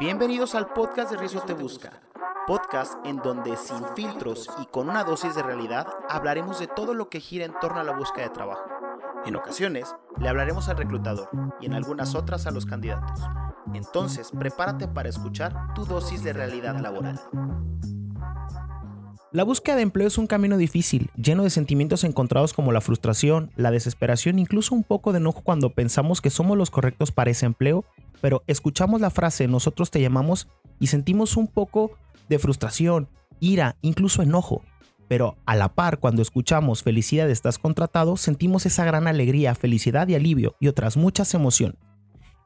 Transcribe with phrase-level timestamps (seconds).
[0.00, 2.02] Bienvenidos al podcast de Riesgo Te Busca,
[2.48, 7.08] podcast en donde sin filtros y con una dosis de realidad hablaremos de todo lo
[7.08, 8.64] que gira en torno a la búsqueda de trabajo.
[9.24, 11.28] En ocasiones le hablaremos al reclutador
[11.60, 13.20] y en algunas otras a los candidatos.
[13.72, 17.20] Entonces, prepárate para escuchar tu dosis de realidad laboral.
[19.30, 23.52] La búsqueda de empleo es un camino difícil, lleno de sentimientos encontrados como la frustración,
[23.56, 27.46] la desesperación, incluso un poco de enojo cuando pensamos que somos los correctos para ese
[27.46, 27.84] empleo
[28.24, 30.48] pero escuchamos la frase nosotros te llamamos
[30.80, 31.90] y sentimos un poco
[32.30, 34.62] de frustración, ira, incluso enojo.
[35.08, 40.14] Pero a la par, cuando escuchamos felicidad estás contratado, sentimos esa gran alegría, felicidad y
[40.14, 41.76] alivio y otras muchas emociones.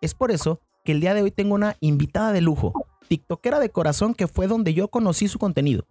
[0.01, 2.73] Es por eso que el día de hoy tengo una invitada de lujo,
[3.07, 5.87] TikTokera de corazón que fue donde yo conocí su contenido.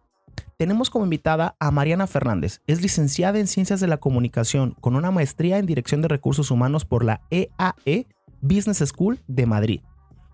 [0.58, 2.60] Tenemos como invitada a Mariana Fernández.
[2.68, 6.84] Es licenciada en Ciencias de la Comunicación con una maestría en Dirección de Recursos Humanos
[6.84, 8.06] por la EAE
[8.42, 9.82] Business School de Madrid.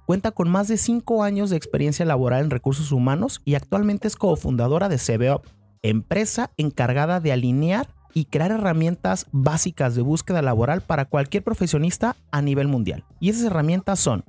[0.06, 4.16] Cuenta con más de 5 años de experiencia laboral en recursos humanos y actualmente es
[4.16, 5.46] cofundadora de CBOP,
[5.82, 12.42] empresa encargada de alinear y crear herramientas básicas de búsqueda laboral para cualquier profesionista a
[12.42, 13.06] nivel mundial.
[13.20, 14.24] Y esas herramientas son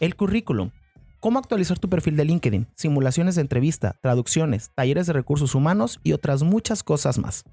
[0.00, 0.70] el currículum,
[1.20, 6.12] cómo actualizar tu perfil de LinkedIn, simulaciones de entrevista, traducciones, talleres de recursos humanos y
[6.12, 7.44] otras muchas cosas más.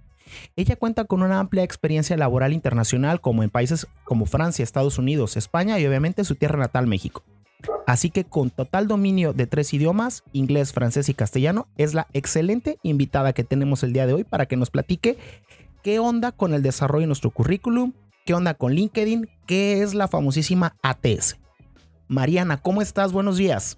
[0.56, 5.38] Ella cuenta con una amplia experiencia laboral internacional como en países como Francia, Estados Unidos,
[5.38, 7.24] España y obviamente su tierra natal México.
[7.86, 12.78] Así que con total dominio de tres idiomas, inglés, francés y castellano, es la excelente
[12.84, 15.18] invitada que tenemos el día de hoy para que nos platique
[15.84, 17.94] qué onda con el desarrollo de nuestro currículum,
[18.26, 21.38] qué onda con LinkedIn, qué es la famosísima ATS.
[22.08, 23.12] Mariana, ¿cómo estás?
[23.12, 23.78] Buenos días.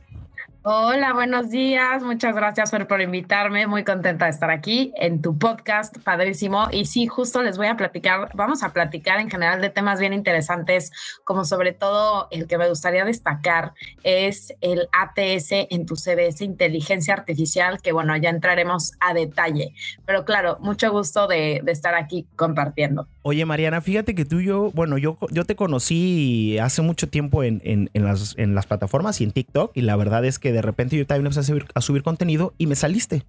[0.64, 2.04] Hola, buenos días.
[2.04, 3.66] Muchas gracias por, invitarme.
[3.66, 6.68] Muy contenta de estar aquí en tu podcast, padrísimo.
[6.72, 10.14] Y sí, justo les voy a platicar, vamos a platicar en general de temas bien
[10.14, 10.92] interesantes,
[11.24, 13.74] como sobre todo el que me gustaría destacar
[14.04, 19.74] es el ATS en tu CBS, inteligencia artificial, que bueno, ya entraremos a detalle.
[20.06, 23.08] Pero claro, mucho gusto de, estar aquí compartiendo.
[23.24, 27.44] Oye, Mariana, fíjate que tú y yo, bueno, yo, yo te conocí hace mucho tiempo
[27.44, 30.62] en, en, las, en las plataformas y en TikTok, y la verdad es que de
[30.62, 33.24] repente yo también empecé a subir, contenido y me saliste.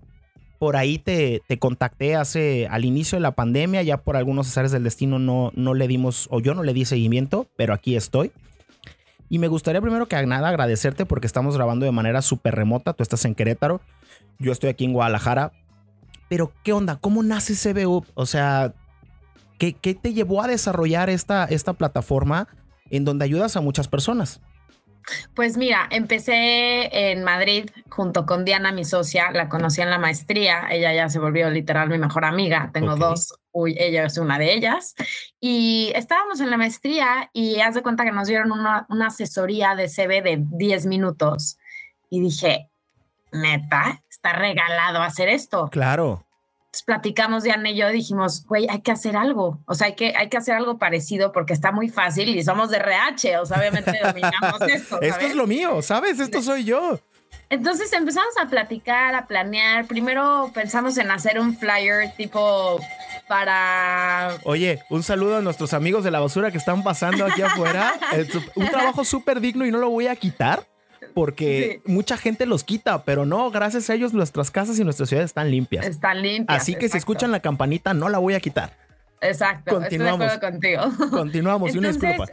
[0.59, 4.84] Por ahí te, contacté hace al inicio de la pandemia, ya por algunos áreas del
[4.84, 8.32] destino no, no le dimos, o yo no le di seguimiento, pero aquí estoy.
[9.28, 12.93] Y me gustaría primero que nada agradecerte porque estamos grabando de manera súper remota.
[12.93, 13.81] Tú estás en Querétaro,
[14.38, 15.53] yo estoy aquí en Guadalajara.
[16.28, 16.97] Pero, ¿qué onda?
[16.97, 18.05] ¿Cómo nace CBU?
[18.15, 18.75] O sea,
[19.59, 22.47] ¿qué, qué te llevó a desarrollar esta, esta plataforma
[22.91, 24.41] en donde ayudas a muchas personas?
[25.34, 30.68] Pues mira, empecé en Madrid junto con Diana, mi socia, la conocí en la maestría,
[30.70, 34.52] ella ya se volvió literal mi mejor amiga, tengo dos, uy, ella es una de
[34.52, 34.94] ellas,
[35.40, 39.74] y estábamos en la maestría y haz de cuenta que nos dieron una, una asesoría
[39.74, 41.58] de CV de 10 minutos
[42.10, 42.70] y dije,
[43.32, 45.69] neta, está regalado hacer esto.
[45.70, 46.26] Claro
[46.81, 50.31] platicamos Diana y yo, dijimos, güey, hay que hacer algo, o sea, hay que, hay
[50.31, 54.00] que hacer algo parecido porque está muy fácil y somos de RH, o sea, obviamente
[54.03, 55.00] dominamos esto.
[55.03, 56.19] Esto es lo mío, ¿sabes?
[56.19, 56.99] Esto soy yo.
[57.50, 59.84] Entonces empezamos a platicar, a planear.
[59.87, 62.81] Primero pensamos en hacer un flyer tipo
[63.28, 64.38] para...
[64.44, 67.93] Oye, un saludo a nuestros amigos de la basura que están pasando aquí afuera.
[68.55, 70.66] un trabajo súper digno y no lo voy a quitar
[71.15, 75.31] porque mucha gente los quita, pero no, gracias a ellos nuestras casas y nuestras ciudades
[75.31, 75.87] están limpias.
[75.87, 76.62] Están limpias.
[76.62, 78.77] Así que si escuchan la campanita, no la voy a quitar.
[79.21, 80.27] Exacto, Continuamos.
[80.27, 81.11] estoy de acuerdo contigo.
[81.17, 82.27] Continuamos, y una disculpa.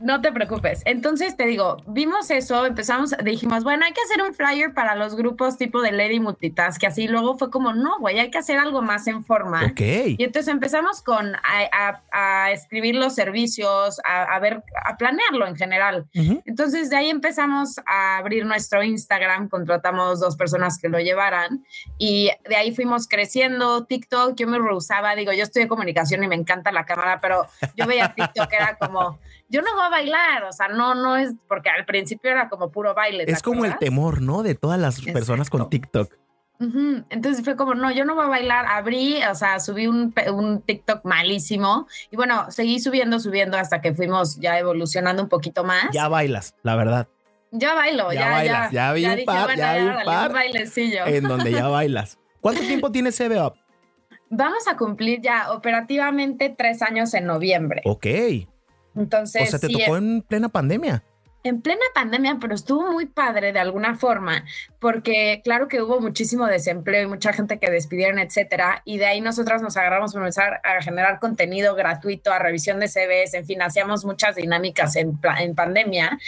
[0.00, 0.82] No te preocupes.
[0.86, 5.14] Entonces te digo, vimos eso, empezamos, dijimos, bueno, hay que hacer un flyer para los
[5.14, 8.58] grupos tipo de Lady Multitask, que así luego fue como, no, güey, hay que hacer
[8.58, 9.66] algo más en forma.
[9.66, 9.80] Ok.
[9.80, 16.06] Y entonces empezamos con a, escribir los servicios, a, ver, a planearlo en general.
[16.44, 21.64] Entonces de ahí empezamos a abrir nuestro Instagram, contratamos dos personas que lo llevaran
[21.98, 23.84] y de ahí fuimos creciendo.
[23.84, 27.46] TikTok, yo me rehusaba, digo, yo estoy en comunicación y me encanta la cámara, pero
[27.76, 29.18] yo veía TikTok, era como
[29.48, 32.70] yo no voy a bailar, o sea, no, no es porque al principio era como
[32.70, 33.24] puro baile.
[33.26, 34.42] Es como el temor, ¿no?
[34.42, 36.12] De todas las personas con TikTok.
[37.10, 40.62] Entonces fue como, no, yo no voy a bailar, abrí, o sea, subí un, un,
[40.62, 45.90] TikTok malísimo y bueno, seguí subiendo, subiendo hasta que fuimos ya evolucionando un poquito más.
[45.92, 47.08] Ya bailas, la verdad.
[47.50, 50.32] Ya bailo, ya, ya bailas, ya, vi un par, ya, vi un par
[51.06, 52.18] en donde ya bailas.
[52.40, 53.52] ¿Cuánto tiempo tiene CB
[54.30, 57.82] Vamos a cumplir ya operativamente tres años en noviembre.
[57.84, 58.06] Ok.
[58.96, 59.54] Entonces.
[59.54, 61.02] O sea, te tocó en plena pandemia.
[61.46, 64.46] En plena pandemia, pero estuvo muy padre de alguna forma,
[64.80, 69.20] porque claro que hubo muchísimo desempleo y mucha gente que despidieron, etcétera, y de ahí
[69.20, 73.60] nosotras nos agarramos para empezar a generar contenido gratuito, a revisión de CVs, en fin,
[73.60, 76.18] hacíamos muchas dinámicas en, en pandemia.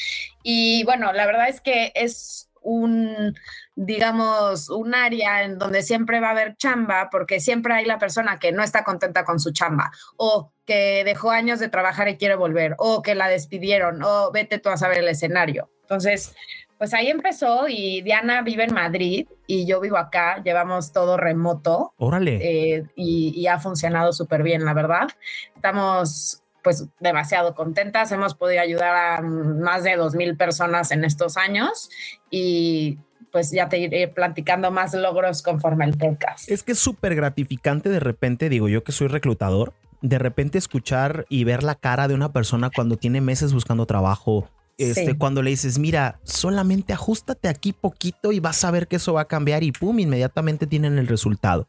[0.43, 3.35] Y bueno, la verdad es que es un,
[3.77, 8.39] digamos, un área en donde siempre va a haber chamba, porque siempre hay la persona
[8.39, 12.35] que no está contenta con su chamba, o que dejó años de trabajar y quiere
[12.35, 15.71] volver, o que la despidieron, o vete tú a saber el escenario.
[15.83, 16.35] Entonces,
[16.79, 21.93] pues ahí empezó y Diana vive en Madrid y yo vivo acá, llevamos todo remoto.
[21.99, 22.39] Órale.
[22.43, 25.09] Eh, y, y ha funcionado súper bien, la verdad.
[25.55, 28.11] Estamos pues demasiado contentas.
[28.11, 31.89] Hemos podido ayudar a más de 2.000 personas en estos años
[32.29, 32.99] y
[33.33, 36.51] pues ya te iré platicando más logros conforme el podcast.
[36.51, 41.27] Es que es súper gratificante de repente, digo yo que soy reclutador, de repente escuchar
[41.29, 44.49] y ver la cara de una persona cuando tiene meses buscando trabajo.
[44.79, 49.15] Este, Cuando le dices, mira, solamente ajustate aquí poquito y vas a ver que eso
[49.15, 51.67] va a cambiar y pum, inmediatamente tienen el resultado.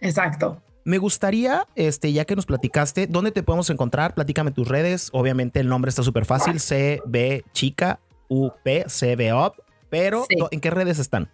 [0.00, 0.62] Exacto.
[0.84, 4.14] Me gustaría, este, ya que nos platicaste, ¿dónde te podemos encontrar?
[4.14, 5.08] Platícame tus redes.
[5.12, 7.98] Obviamente el nombre está súper fácil, CB Chica,
[8.28, 9.54] UP, CB Up,
[9.90, 11.30] pero ¿en qué redes están?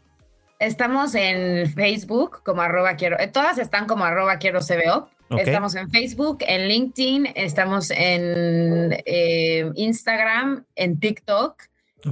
[0.58, 5.08] Estamos en Facebook como arroba quiero, eh, todas están como arroba quiero CBO.
[5.38, 11.62] Estamos en Facebook, en LinkedIn, estamos en eh, Instagram, en TikTok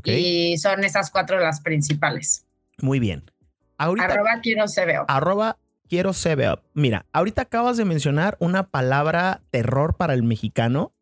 [0.05, 2.47] y son esas cuatro las principales.
[2.79, 3.31] Muy bien.
[3.77, 5.05] arroba quiero CBO.
[5.09, 5.59] Arroba
[5.89, 6.63] quiero CBO.
[6.73, 10.93] Mira, ahorita acabas de mencionar una palabra terror para el mexicano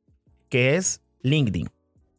[0.49, 1.71] que es LinkedIn.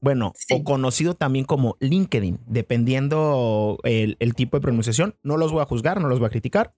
[0.02, 5.16] Bueno, o conocido también como LinkedIn, dependiendo el, el, tipo de pronunciación.
[5.24, 6.74] No los voy a juzgar, no los voy a criticar,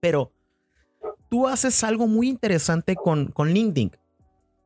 [0.00, 0.32] pero
[1.28, 3.92] tú haces algo muy interesante con, con LinkedIn.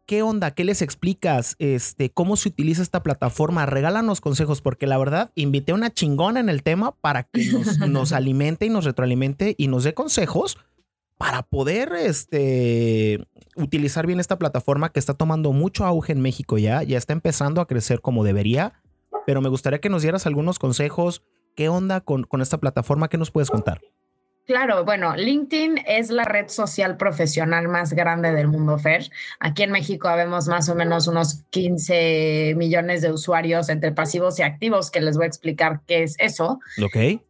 [0.06, 0.52] ¿Qué onda?
[0.52, 1.56] ¿Qué les explicas?
[1.58, 3.66] Este, ¿Cómo se utiliza esta plataforma?
[3.66, 7.44] Regálanos consejos, porque la verdad, invité a una chingona en el tema para que
[7.88, 10.58] nos, alimente y nos retroalimente y nos dé consejos
[11.18, 13.26] para poder este,
[13.56, 17.60] utilizar bien esta plataforma que está tomando mucho auge en México ya, ya está empezando
[17.60, 18.74] a crecer como debería,
[19.26, 21.22] pero me gustaría que nos dieras algunos consejos.
[21.54, 23.08] ¿Qué onda con, con esta plataforma?
[23.08, 23.80] ¿Qué nos puedes contar?
[24.46, 29.10] Claro, bueno, LinkedIn es la red social profesional más grande del mundo, Fer.
[29.40, 34.44] Aquí en México habemos más o menos unos 15 millones de usuarios entre pasivos y
[34.44, 36.60] activos, que les voy a explicar qué es eso.
[36.80, 37.20] Ok.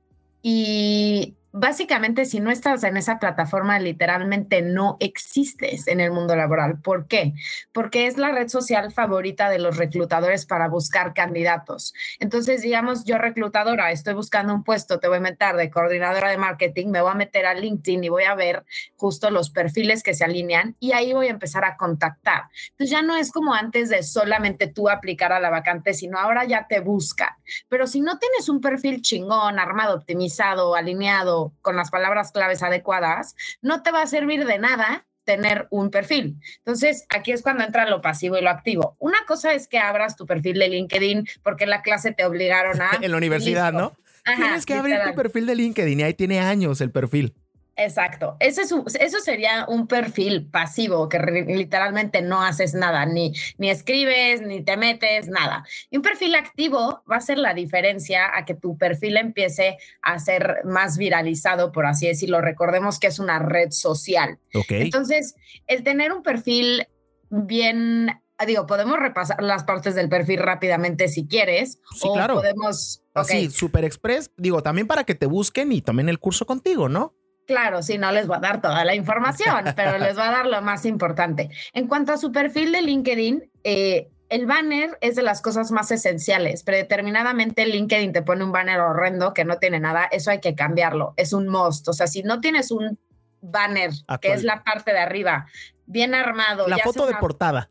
[0.43, 6.81] Y básicamente si no estás en esa plataforma, literalmente no existes en el mundo laboral.
[6.81, 7.33] ¿Por qué?
[7.73, 11.95] Porque es la red social favorita de los reclutadores para buscar candidatos.
[12.21, 16.37] Entonces, digamos, yo reclutadora, estoy buscando un puesto, te voy a meter de coordinadora de
[16.37, 18.65] marketing, me voy a meter a LinkedIn y voy a ver
[18.97, 22.45] justo los perfiles que se alinean y ahí voy a empezar a contactar.
[22.73, 26.45] Entonces ya no es como antes de solamente tú aplicar a la vacante, sino ahora
[26.45, 27.31] ya te buscan.
[27.71, 33.35] Pero si no tienes un perfil chingón, armado, optimizado, alineado, con las palabras claves adecuadas,
[33.63, 36.39] no te va a servir de nada tener un perfil.
[36.59, 38.97] Entonces, aquí es cuando entra lo pasivo y lo activo.
[38.99, 42.81] Una cosa es que abras tu perfil de LinkedIn porque en la clase te obligaron
[42.81, 42.91] a...
[43.03, 43.95] en la universidad, ¿no?
[44.25, 47.35] Tienes que abrir tu perfil de LinkedIn y ahí tiene años el perfil.
[47.77, 48.37] Exacto.
[48.41, 54.41] Ese es eso sería un perfil pasivo que literalmente no haces nada, ni, ni escribes,
[54.41, 55.65] ni te metes, nada.
[55.91, 60.19] Y un perfil activo va a ser la diferencia a que tu perfil empiece a
[60.19, 62.41] ser más viralizado, por así decirlo.
[62.41, 64.39] Recordemos que es una red social.
[64.71, 65.35] Entonces,
[65.67, 66.89] el tener un perfil
[67.29, 68.11] bien
[68.47, 71.81] digo, podemos repasar las partes del perfil rápidamente si quieres.
[71.95, 72.35] Sí, claro.
[72.35, 73.03] podemos.
[73.15, 77.15] Así, Super Express, digo, también para que te busquen y tomen el curso contigo, ¿no?
[77.47, 80.47] Claro, sí, no les voy a dar toda la información, pero les voy a dar
[80.47, 81.51] lo más importante.
[81.73, 85.91] En cuanto a su perfil de LinkedIn, eh, el banner es de las cosas más
[85.91, 86.65] esenciales.
[86.65, 91.15] Predeterminadamente LinkedIn te pone un banner horrendo que no tiene nada, eso hay que cambiarlo,
[91.17, 91.89] es un must.
[91.89, 92.99] O sea, si no tienes un
[93.41, 95.47] banner, que es la parte de arriba,
[95.87, 96.67] bien armado.
[96.67, 97.71] La foto de portada.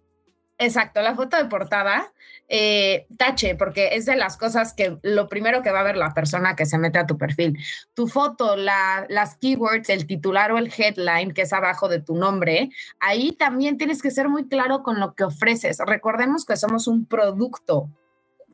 [0.58, 2.14] Exacto, la foto de portada,
[2.48, 6.14] eh, tache, porque es de las cosas que lo primero que va a ver la
[6.14, 7.58] persona que se mete a tu perfil.
[7.94, 12.16] Tu foto, la, las keywords, el titular o el headline que es abajo de tu
[12.16, 12.70] nombre,
[13.02, 15.80] ahí también tienes que ser muy claro con lo que ofreces.
[15.86, 17.90] Recordemos que somos un producto.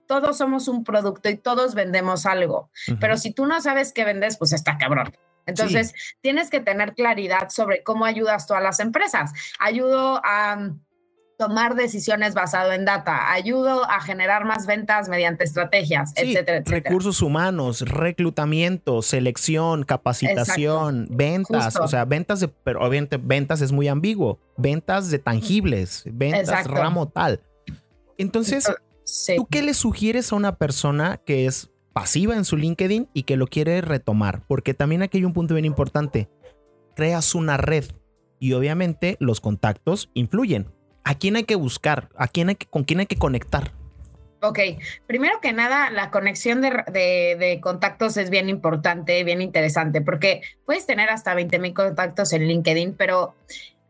[0.08, 4.36] Todos somos un producto y todos vendemos algo, pero si tú no sabes qué vendes,
[4.38, 5.14] pues está cabrón.
[5.46, 9.32] Entonces, tienes que tener claridad sobre cómo ayudas tú a las empresas.
[9.58, 10.74] Ayudo a
[11.42, 16.84] tomar decisiones basado en data, ayudo a generar más ventas mediante estrategias, etcétera, etcétera.
[16.84, 23.88] Recursos humanos, reclutamiento, selección, capacitación, ventas, o sea, ventas de, pero obviamente ventas es muy
[23.88, 27.42] ambiguo, ventas de tangibles, ventas ramo tal.
[28.20, 28.72] Entonces,
[29.36, 33.36] ¿tú qué le sugieres a una persona que es pasiva en su LinkedIn y que
[33.36, 34.44] lo quiere retomar?
[34.48, 36.30] Porque también aquí hay un punto bien importante.
[36.96, 37.86] Creas una red
[38.38, 40.68] y obviamente los contactos influyen.
[41.04, 42.10] ¿A quién hay que buscar?
[42.16, 43.72] ¿A quién hay que, ¿Con quién hay que conectar?
[44.44, 44.60] Ok,
[45.06, 51.10] primero que nada, la conexión de, contactos es bien importante, bien interesante, porque puedes tener
[51.10, 53.36] hasta 20 mil contactos en LinkedIn, pero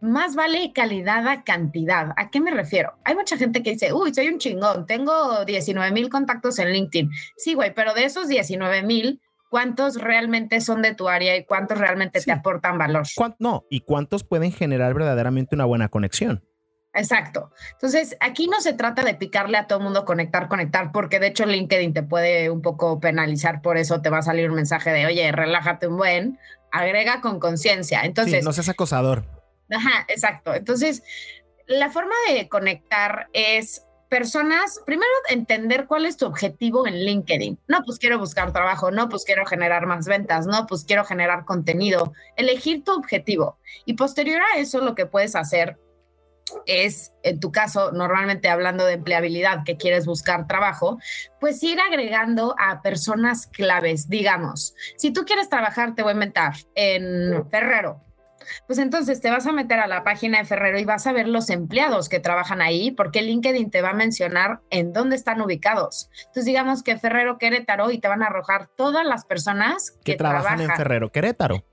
[0.02, 2.12] más vale calidad a cantidad.
[2.18, 2.96] ¿A qué me refiero?
[3.06, 7.12] Hay mucha gente que dice, uy, soy un chingón, tengo 19 mil contactos en LinkedIn.
[7.38, 11.78] Sí, güey, pero de esos 19 mil, ¿cuántos realmente son de tu área y cuántos
[11.78, 13.06] realmente te aportan valor?
[13.40, 16.44] No, y cuántos pueden generar verdaderamente una buena conexión.
[16.94, 17.52] Exacto.
[17.74, 21.28] Entonces, aquí no se trata de picarle a todo el mundo conectar, conectar, porque de
[21.28, 24.92] hecho LinkedIn te puede un poco penalizar, por eso te va a salir un mensaje
[24.92, 26.40] de, oye, relájate un buen,
[26.72, 28.02] agrega con conciencia.
[28.02, 29.24] Entonces, no seas acosador.
[29.70, 30.54] Ajá, exacto.
[30.54, 31.04] Entonces,
[31.66, 37.58] la forma de conectar es personas, primero entender cuál es tu objetivo en LinkedIn.
[37.70, 41.46] No, pues quiero buscar trabajo, no, pues quiero generar más ventas, no, pues quiero generar
[41.46, 42.12] contenido.
[42.36, 43.58] Elegir tu objetivo.
[43.86, 45.80] Y posterior a eso, lo que puedes hacer
[46.66, 51.00] es, en tu caso, normalmente hablando de empleabilidad, que quieres buscar trabajo,
[51.40, 56.54] pues ir agregando a personas claves, digamos, si tú quieres trabajar, te voy a inventar
[56.76, 58.02] en Ferrero.
[58.68, 61.28] Pues entonces te vas a meter a la página de Ferrero y vas a ver
[61.28, 66.10] los empleados que trabajan ahí, porque LinkedIn te va a mencionar en dónde están ubicados.
[66.20, 70.58] Entonces digamos que Ferrero Querétaro y te van a arrojar todas las personas que, trabajan,
[70.58, 71.64] trabajan en Ferrero Querétaro.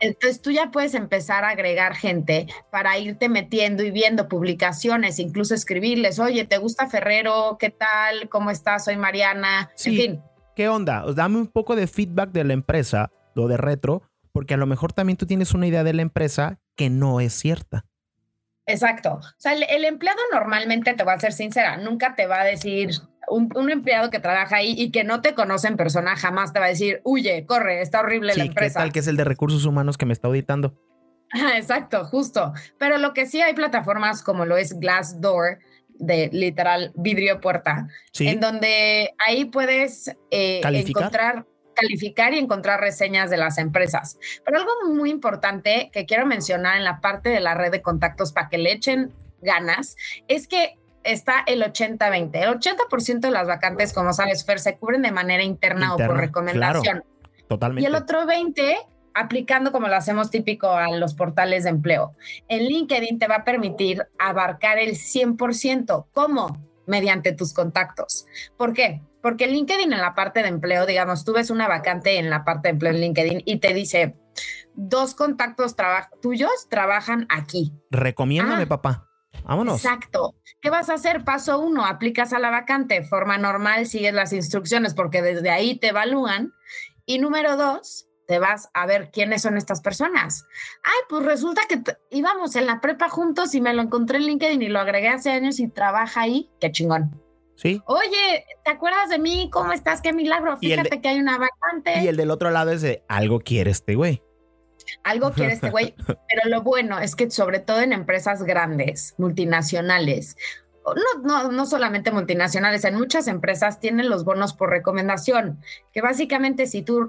[0.00, 5.54] Entonces tú ya puedes empezar a agregar gente para irte metiendo y viendo publicaciones, incluso
[5.54, 7.56] escribirles, oye, ¿te gusta Ferrero?
[7.58, 8.28] ¿Qué tal?
[8.28, 8.84] ¿Cómo estás?
[8.84, 9.70] Soy Mariana.
[9.84, 10.22] en fin.
[10.54, 11.04] ¿Qué onda?
[11.14, 14.02] Dame un poco de feedback de la empresa, lo de retro,
[14.32, 17.32] porque a lo mejor también tú tienes una idea de la empresa que no es
[17.32, 17.84] cierta.
[18.66, 19.14] Exacto.
[19.14, 22.90] O sea, el, empleado normalmente, te va a ser sincera, nunca te va a decir,
[23.30, 26.66] un, empleado que trabaja ahí y que no te conoce en persona jamás te va
[26.66, 28.80] a decir, huye, corre, está horrible la empresa.
[28.80, 30.74] ¿Qué tal que es el de recursos humanos que me está auditando?
[31.56, 32.52] exacto, justo.
[32.78, 35.58] Pero lo que sí hay plataformas como lo es Glassdoor,
[35.98, 37.88] de literal vidrio puerta,
[38.20, 41.44] en donde ahí puedes eh, encontrar
[41.74, 44.18] calificar y encontrar reseñas de las empresas.
[44.44, 48.32] Pero algo muy importante que quiero mencionar en la parte de la red de contactos
[48.32, 52.30] para que le echen ganas es que está el 80-20.
[52.34, 56.16] El 80% de las vacantes, como sabes, Fer, se cubren de manera interna, o por
[56.16, 57.04] recomendación.
[57.48, 57.82] totalmente.
[57.82, 58.76] Y el otro 20
[59.18, 62.14] aplicando como lo hacemos típico a los portales de empleo.
[62.46, 66.06] En LinkedIn te va a permitir abarcar el 100%.
[66.12, 66.56] ¿Cómo?
[66.86, 68.26] Mediante tus contactos.
[68.56, 69.02] ¿Por qué?
[69.20, 72.68] Porque LinkedIn en la parte de empleo, digamos, tú ves una vacante en la parte
[72.68, 74.14] de empleo en LinkedIn y te dice,
[74.74, 75.74] dos contactos
[76.22, 77.72] tuyos trabajan aquí.
[77.90, 79.07] Recomiéndame, ah, papá.
[79.48, 79.82] Vámonos.
[79.82, 80.34] Exacto.
[80.60, 81.24] ¿Qué vas a hacer?
[81.24, 85.88] Paso uno, aplicas a la vacante, forma normal, sigues las instrucciones porque desde ahí te
[85.88, 86.52] evalúan.
[87.06, 90.44] Y número dos, te vas a ver quiénes son estas personas.
[90.82, 94.60] Ay, pues resulta que íbamos en la prepa juntos y me lo encontré en LinkedIn
[94.60, 96.50] y lo agregué hace años y trabaja ahí.
[96.60, 97.22] Qué chingón.
[97.56, 97.80] Sí.
[97.86, 99.48] Oye, ¿te acuerdas de mí?
[99.50, 100.02] ¿Cómo estás?
[100.02, 100.58] Qué milagro.
[100.58, 102.02] Fíjate que hay una vacante.
[102.02, 104.22] Y el del otro lado es de algo quiere este güey
[105.04, 110.36] algo quiere este güey, pero lo bueno es que sobre todo en empresas grandes, multinacionales,
[110.94, 115.60] no, no, no solamente multinacionales, en muchas empresas tienen los bonos por recomendación,
[115.92, 117.08] que básicamente si tú,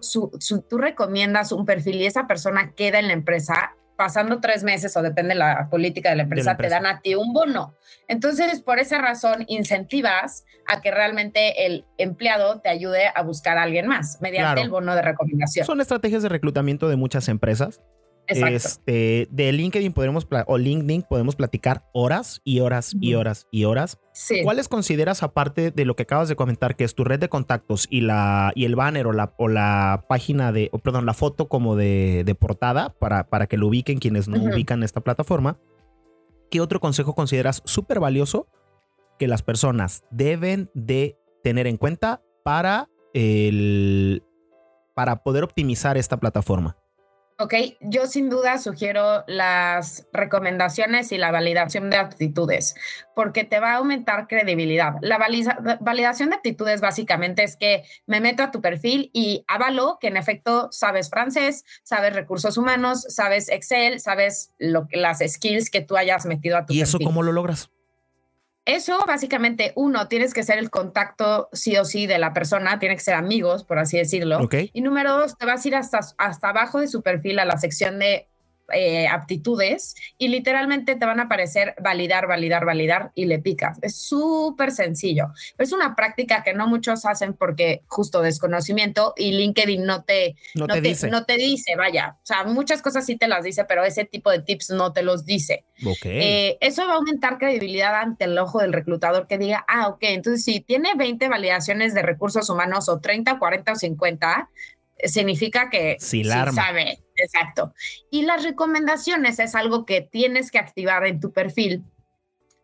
[0.70, 5.02] tú recomiendas un perfil y esa persona queda en la empresa, pasando tres meses o
[5.02, 7.76] depende de la política de la, empresa, te dan a ti un bono.
[8.08, 13.64] Entonces, por esa razón, incentivas a que realmente el empleado te ayude a buscar a
[13.64, 15.66] alguien más mediante el bono de recomendación.
[15.66, 17.82] Son estrategias de reclutamiento de muchas empresas
[18.30, 24.00] este, de LinkedIn podemos, o LinkedIn podemos platicar horas y horas y horas y horas.
[24.44, 27.88] ¿Cuáles consideras, aparte de lo que acabas de comentar, que es tu red de contactos
[27.90, 31.76] y, la, y el banner o la, o la página de, perdón, la foto como
[31.76, 35.58] de, portada para, para que lo ubiquen quienes no ubican esta plataforma?
[36.52, 38.48] ¿Qué otro consejo consideras súper valioso
[39.18, 44.24] que las personas deben de tener en cuenta para, el,
[44.96, 46.78] para poder optimizar esta plataforma?
[47.42, 52.76] Ok, yo sin duda sugiero las recomendaciones y la validación de aptitudes,
[53.16, 54.96] porque te va a aumentar credibilidad.
[55.02, 55.18] La
[55.80, 60.18] validación de aptitudes básicamente es que me meto a tu perfil y avalo que en
[60.18, 66.26] efecto sabes francés, sabes recursos humanos, sabes Excel, sabes lo, las skills que tú hayas
[66.26, 66.80] metido a tu perfil.
[66.80, 67.70] ¿Y eso cómo lo logras?
[68.70, 72.96] Eso básicamente, uno, tienes que ser el contacto sí o sí de la persona, tiene
[72.96, 74.48] que ser amigos, por así decirlo.
[74.74, 77.58] Y número dos, te vas a ir hasta, hasta abajo de su perfil a la
[77.58, 78.28] sección de
[78.74, 83.78] eh, aptitudes y literalmente te van a aparecer validar, validar, validar y le picas.
[83.82, 85.28] Es súper sencillo.
[85.58, 90.68] es una práctica que no muchos hacen porque justo desconocimiento y LinkedIn no te, no,
[90.68, 91.10] te, dice.
[91.10, 92.18] no te dice, vaya.
[92.18, 95.04] O sea, muchas cosas sí te las dice, pero ese tipo de tips no te
[95.04, 95.66] los dice.
[96.04, 100.00] Eh, eso va a aumentar credibilidad ante el ojo del reclutador que diga, ah, ok,
[100.02, 104.50] entonces si tiene 20 validaciones de recursos humanos o 30, 40 o 50,
[105.06, 107.00] significa que sí, sabe.
[107.22, 107.74] Exacto.
[108.10, 111.84] Y las recomendaciones es algo que tienes que activar en tu perfil,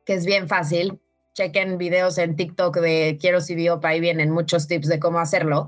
[0.06, 1.00] que es bien fácil.
[1.34, 5.68] Chequen videos en TikTok de Quiero CBO, ahí vienen muchos tips de cómo hacerlo.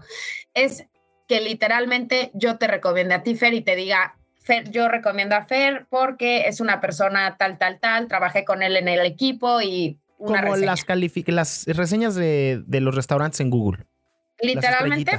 [0.53, 0.85] Es
[1.27, 5.43] que literalmente yo te recomiende a ti, Fer, y te diga, Fer, yo recomiendo a
[5.43, 9.99] Fer porque es una persona tal, tal, tal, trabajé con él en el equipo y
[10.17, 10.85] una Como las,
[11.27, 13.85] las reseñas de, de, los restaurantes en Google.
[14.39, 15.17] Literalmente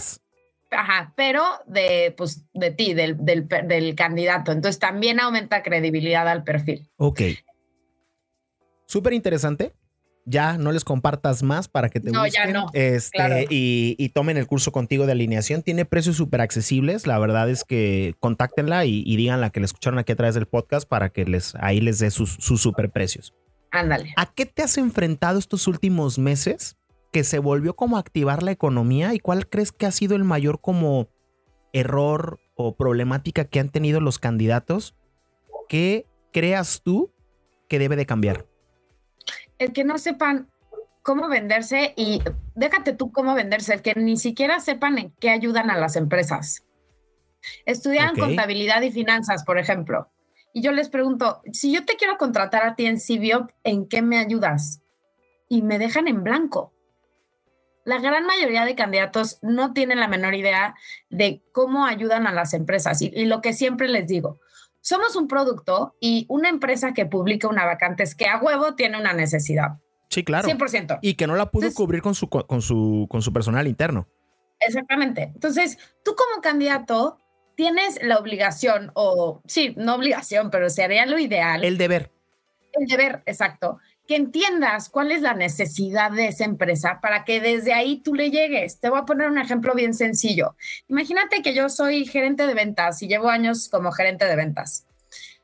[0.70, 4.52] Ajá, pero de, pues, de ti, del, del, candidato.
[4.52, 6.90] Entonces también aumenta credibilidad al perfil.
[6.96, 7.22] Ok.
[8.86, 9.72] Súper interesante.
[10.26, 14.46] Ya no les compartas más para que te no, Ya no, este, y, tomen el
[14.46, 15.62] curso contigo de alineación.
[15.62, 17.06] Tiene precios súper accesibles.
[17.06, 20.46] La verdad es que contáctenla y, y díganla que le escucharon aquí a través del
[20.46, 23.32] podcast para que les, ahí les dé sus, sus super precios.
[23.70, 24.12] Ándale.
[24.16, 26.77] ¿A qué te has enfrentado estos últimos meses
[27.12, 30.24] que se volvió como a activar la economía y cuál crees que ha sido el
[30.24, 31.08] mayor como
[31.72, 34.94] error o problemática que han tenido los candidatos
[35.68, 37.12] ¿Qué creas tú
[37.68, 38.46] que debe de cambiar?
[39.58, 40.50] El que no sepan
[41.02, 42.22] cómo venderse y
[42.54, 46.64] déjate tú cómo venderse, el que ni siquiera sepan en qué ayudan a las empresas.
[47.66, 50.10] Estudian contabilidad y finanzas, por ejemplo.
[50.54, 54.00] Y yo les pregunto, si yo te quiero contratar a ti en Cibio, ¿en qué
[54.00, 54.82] me ayudas?
[55.48, 56.72] Y me dejan en blanco
[57.88, 60.74] la gran mayoría de candidatos no tienen la menor idea
[61.08, 63.00] de cómo ayudan a las empresas.
[63.00, 64.40] Y, lo que siempre les digo,
[64.82, 69.00] somos un producto y una empresa que publica una vacante es que a huevo tiene
[69.00, 69.78] una necesidad.
[70.10, 70.46] Sí, claro.
[70.46, 70.98] 100%.
[71.00, 74.06] Y que no la pudo cubrir con su, con, su, con su personal interno.
[74.60, 75.22] Exactamente.
[75.34, 77.16] Entonces, tú como candidato
[77.54, 81.64] tienes la obligación, o sí, no obligación, pero sería lo ideal.
[81.64, 82.12] El deber.
[82.74, 83.78] El deber, exacto,
[84.08, 88.30] que entiendas cuál es la necesidad de esa empresa para que desde ahí tú le
[88.30, 88.80] llegues.
[88.80, 90.56] Te voy a poner un ejemplo bien sencillo.
[90.88, 94.86] Imagínate que yo soy gerente de ventas y llevo años como gerente de ventas.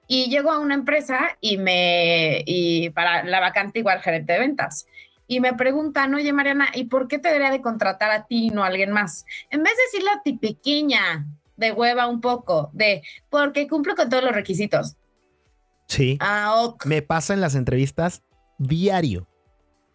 [0.08, 4.86] Y llego a una empresa y me, y para la vacante igual gerente de ventas.
[5.26, 8.50] Y me preguntan, oye Mariana, ¿y por qué te debería de contratar a ti y
[8.50, 9.26] no a alguien más?
[9.50, 11.26] En vez de decirle a ti pequeña,
[11.58, 14.96] de hueva un poco, de porque cumplo con todos los requisitos.
[15.86, 16.16] Sí.
[16.20, 18.22] Ah, Me pasa en las entrevistas
[18.58, 19.26] diario.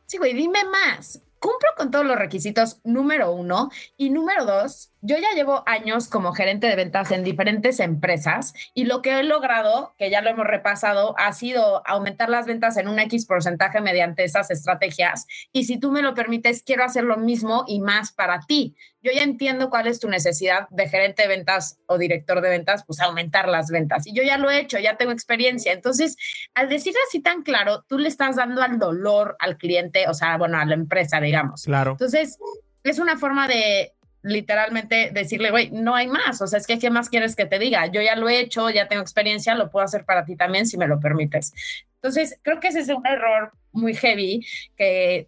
[0.05, 1.21] Sí, güey, dime más.
[1.49, 3.71] Cumplo con todos los requisitos, número uno.
[3.97, 8.83] Y número dos, yo ya llevo años como gerente de ventas en diferentes empresas y
[8.83, 12.87] lo que he logrado, que ya lo hemos repasado, ha sido aumentar las ventas en
[12.87, 15.25] un X porcentaje mediante esas estrategias.
[15.51, 18.75] Y si tú me lo permites, quiero hacer lo mismo y más para ti.
[19.01, 22.83] Yo ya entiendo cuál es tu necesidad de gerente de ventas o director de ventas,
[22.85, 24.05] pues aumentar las ventas.
[24.05, 25.71] Y yo ya lo he hecho, ya tengo experiencia.
[25.71, 26.17] Entonces,
[26.53, 30.37] al decirlo así tan claro, tú le estás dando al dolor al cliente, o sea,
[30.37, 31.38] bueno, a la empresa, digamos.
[31.65, 31.91] Claro.
[31.91, 32.37] Entonces,
[32.83, 36.41] es una forma de literalmente decirle, güey, no hay más.
[36.41, 37.85] O sea, es que ¿qué más quieres que te diga?
[37.87, 40.77] Yo ya lo he hecho, ya tengo experiencia, lo puedo hacer para ti también si
[40.77, 41.53] me lo permites.
[41.95, 45.27] Entonces, creo que ese es un error muy heavy que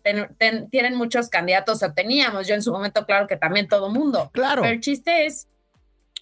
[0.69, 2.47] tienen muchos candidatos o teníamos.
[2.47, 4.30] Yo en su momento, claro que también todo mundo.
[4.34, 4.62] Claro.
[4.62, 5.47] Pero el chiste es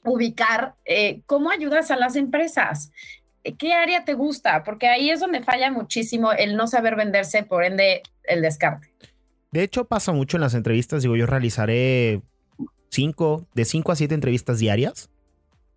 [0.03, 2.91] ubicar eh, cómo ayudas a las empresas.
[3.57, 4.63] ¿Qué área te gusta?
[4.63, 8.91] Porque ahí es donde falla muchísimo el no saber venderse, por ende, el descarte.
[9.51, 11.01] De hecho, pasa mucho en las entrevistas.
[11.01, 12.21] Digo, yo realizaré
[12.89, 15.09] cinco, de 5 a 7 entrevistas diarias.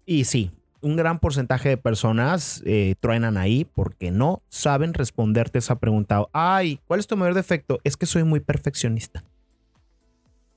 [0.05, 5.79] Y sí, un gran porcentaje de personas eh, truenan ahí porque no saben responderte esa
[5.79, 6.27] pregunta.
[6.33, 7.81] Ay, ¿cuál es tu mayor defecto?
[7.85, 9.25] Es que soy muy perfeccionista.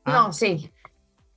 [0.05, 0.33] no, ah.
[0.33, 0.71] sí.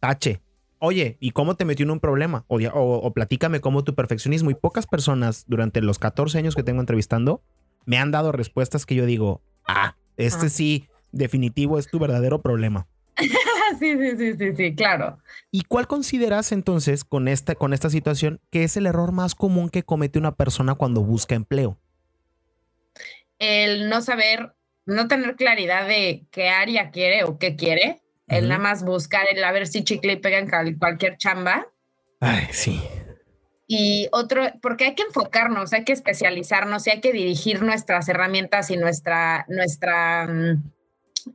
[0.01, 0.41] Tache.
[0.81, 2.45] Oye, ¿y cómo te metió en un problema?
[2.47, 4.51] O, o, platícame cómo tu perfeccionismo.
[4.51, 7.43] Y pocas personas durante los 14 años que tengo entrevistando
[7.85, 10.51] me han dado respuestas que yo digo, ah, este ah.
[10.51, 12.87] sí, definitivo es tu verdadero problema.
[13.79, 15.19] sí, sí, sí, sí, sí, claro.
[15.51, 19.71] ¿Y cuál consideras entonces con esta, con esta situación que es el error más común
[19.71, 21.79] que comete una persona cuando busca empleo?
[23.39, 24.55] El no saber,
[24.87, 28.01] no tener claridad de qué área quiere o qué quiere.
[28.27, 31.67] El nada más buscar el a ver si chicle y pega en cualquier chamba.
[32.21, 32.81] Ay, sí.
[33.67, 38.71] Y otro, porque hay que enfocarnos, hay que especializarnos y hay que dirigir nuestras herramientas
[38.71, 40.73] y nuestra, nuestra, mm,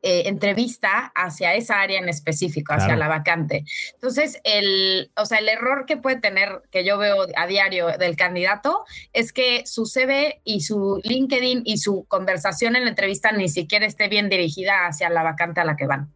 [0.01, 3.65] eh, entrevista hacia esa área en específico, hacia la vacante.
[3.93, 8.15] Entonces, el, o sea, el error que puede tener, que yo veo a diario del
[8.15, 13.49] candidato, es que su CV y su LinkedIn y su conversación en la entrevista ni
[13.49, 16.11] siquiera esté bien dirigida hacia la vacante a la que van.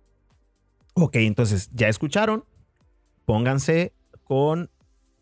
[0.94, 2.44] Ok, entonces ya escucharon,
[3.26, 4.70] pónganse con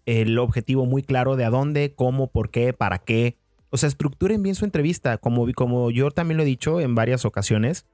[0.06, 3.38] el objetivo muy claro de a dónde, cómo, por qué, para qué.
[3.72, 7.26] O sea, estructuren bien su entrevista, como, como yo también lo he dicho en varias
[7.26, 7.86] ocasiones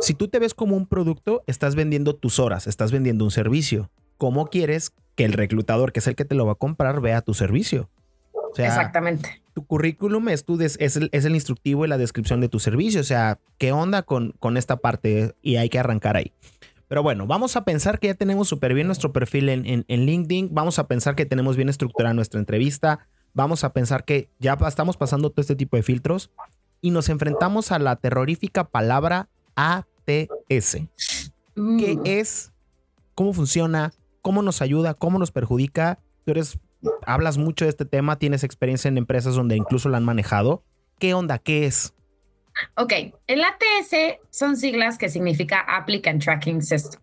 [0.00, 3.90] si tú te ves como un producto, estás vendiendo tus horas, estás vendiendo un servicio.
[4.18, 7.20] ¿Cómo quieres que el reclutador, que es el que te lo va a comprar, vea
[7.20, 7.88] tu servicio?
[8.56, 9.42] Exactamente.
[9.54, 13.00] Tu currículum es, tu es, el, instructivo y la descripción de tu servicio.
[13.00, 15.34] O sea, ¿qué onda con, con esta parte?
[15.42, 16.32] Y hay que arrancar ahí.
[16.88, 20.50] Pero bueno, vamos a pensar que ya tenemos súper bien nuestro perfil en, en, LinkedIn.
[20.52, 23.06] Vamos a pensar que tenemos bien estructurada nuestra entrevista.
[23.32, 26.30] Vamos a pensar que ya estamos pasando todo este tipo de filtros.
[26.80, 30.76] Y nos enfrentamos a la terrorífica palabra ATS.
[31.54, 32.02] ¿Qué mm.
[32.04, 32.52] es?
[33.14, 33.92] ¿Cómo funciona?
[34.22, 34.94] ¿Cómo nos ayuda?
[34.94, 35.98] ¿Cómo nos perjudica?
[36.24, 36.58] Tú eres,
[37.06, 40.62] hablas mucho de este tema, tienes experiencia en empresas donde incluso lo han manejado.
[40.98, 41.38] ¿Qué onda?
[41.38, 41.94] ¿Qué es?
[42.76, 42.92] Ok,
[43.26, 47.00] el ATS son siglas que significa Applicant Tracking System.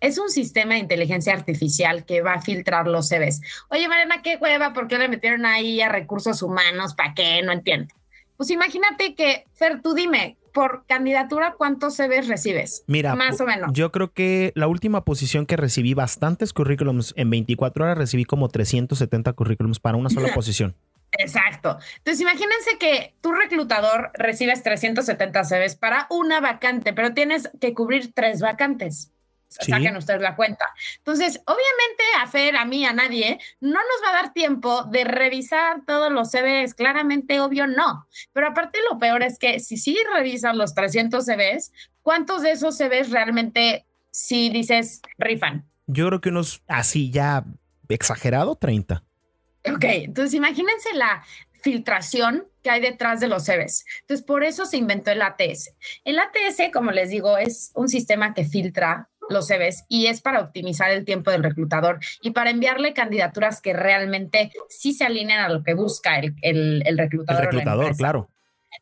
[0.00, 3.40] Es un sistema de inteligencia artificial que va a filtrar los CVs.
[3.70, 6.94] Oye, Mariana, qué hueva, ¿por qué le metieron ahí a recursos humanos?
[6.94, 7.42] ¿Para qué?
[7.42, 7.92] No entiendo.
[8.36, 12.84] Pues imagínate que, Fer, tú dime, por candidatura, ¿cuántos CVs recibes?
[12.86, 13.70] Mira, más o menos.
[13.72, 18.48] Yo creo que la última posición que recibí bastantes currículums en 24 horas recibí como
[18.48, 20.74] 370 currículums para una sola posición.
[21.18, 21.78] Exacto.
[21.98, 28.12] Entonces, imagínense que tu reclutador recibes 370 CVs para una vacante, pero tienes que cubrir
[28.14, 29.11] tres vacantes.
[29.60, 30.66] Saquen ustedes la cuenta.
[30.98, 35.04] Entonces, obviamente a Fer, a mí, a nadie, no nos va a dar tiempo de
[35.04, 36.74] revisar todos los CVs.
[36.74, 38.06] Claramente, obvio, no.
[38.32, 42.76] Pero aparte, lo peor es que si sí revisan los 300 CVs, ¿cuántos de esos
[42.76, 45.68] CVs realmente si dices rifan?
[45.86, 47.44] Yo creo que unos así ya
[47.88, 49.04] exagerado, 30.
[49.70, 51.22] Ok, entonces imagínense la
[51.62, 53.84] filtración que hay detrás de los CVs.
[54.00, 55.74] Entonces, por eso se inventó el ATS.
[56.04, 60.40] El ATS, como les digo, es un sistema que filtra los CVs y es para
[60.40, 65.48] optimizar el tiempo del reclutador y para enviarle candidaturas que realmente sí se alineen a
[65.48, 67.42] lo que busca el, el, reclutador.
[67.42, 68.28] El reclutador, claro.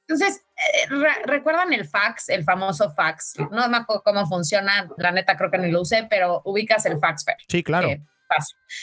[0.07, 0.89] Entonces, eh,
[1.25, 3.35] ¿recuerdan el fax, el famoso fax?
[3.51, 6.99] No me acuerdo cómo funciona, la neta creo que ni lo usé, pero ubicas el
[6.99, 7.89] fax, Sí, claro.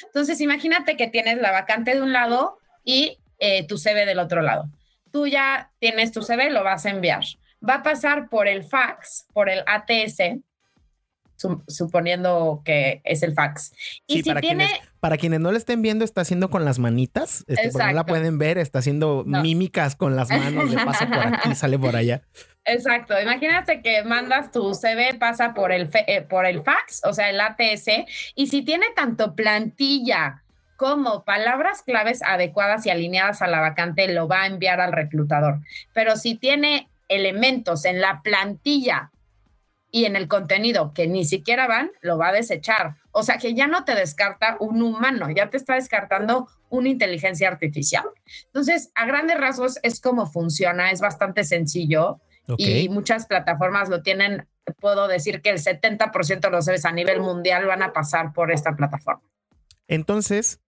[0.04, 4.42] Entonces, imagínate que tienes la vacante de un lado y eh, tu CV del otro
[4.42, 4.70] lado.
[5.12, 7.24] Tú ya tienes tu CV, lo vas a enviar.
[7.68, 10.42] Va a pasar por el fax, por el ATS,
[11.68, 13.74] suponiendo que es el fax.
[14.08, 14.66] Y si para tiene...
[14.66, 17.44] Quienes, para quienes no le estén viendo, está haciendo con las manitas.
[17.48, 21.56] Este, no la pueden ver, está haciendo mímicas con las manos, le pasa por aquí,
[21.56, 22.24] sale por allá.
[22.66, 23.20] Exacto.
[23.20, 27.40] Imagínate que mandas tu CV, pasa por el, eh, por el fax, o sea, el
[27.40, 30.44] ATS, y si tiene tanto plantilla
[30.76, 35.60] como palabras claves adecuadas y alineadas a la vacante, lo va a enviar al reclutador.
[35.94, 39.12] Pero si tiene elementos en la plantilla
[39.98, 42.98] y en el contenido que ni siquiera van, lo va a desechar.
[43.10, 47.48] O sea que ya no te descarta un humano, ya te está descartando una inteligencia
[47.48, 48.06] artificial.
[48.46, 52.20] Entonces, a grandes rasgos es como funciona, es bastante sencillo
[52.58, 54.48] y muchas plataformas lo tienen.
[54.80, 58.52] Puedo decir que el 70% de los seres a nivel mundial van a pasar por
[58.52, 59.24] esta plataforma.
[59.88, 60.60] Entonces,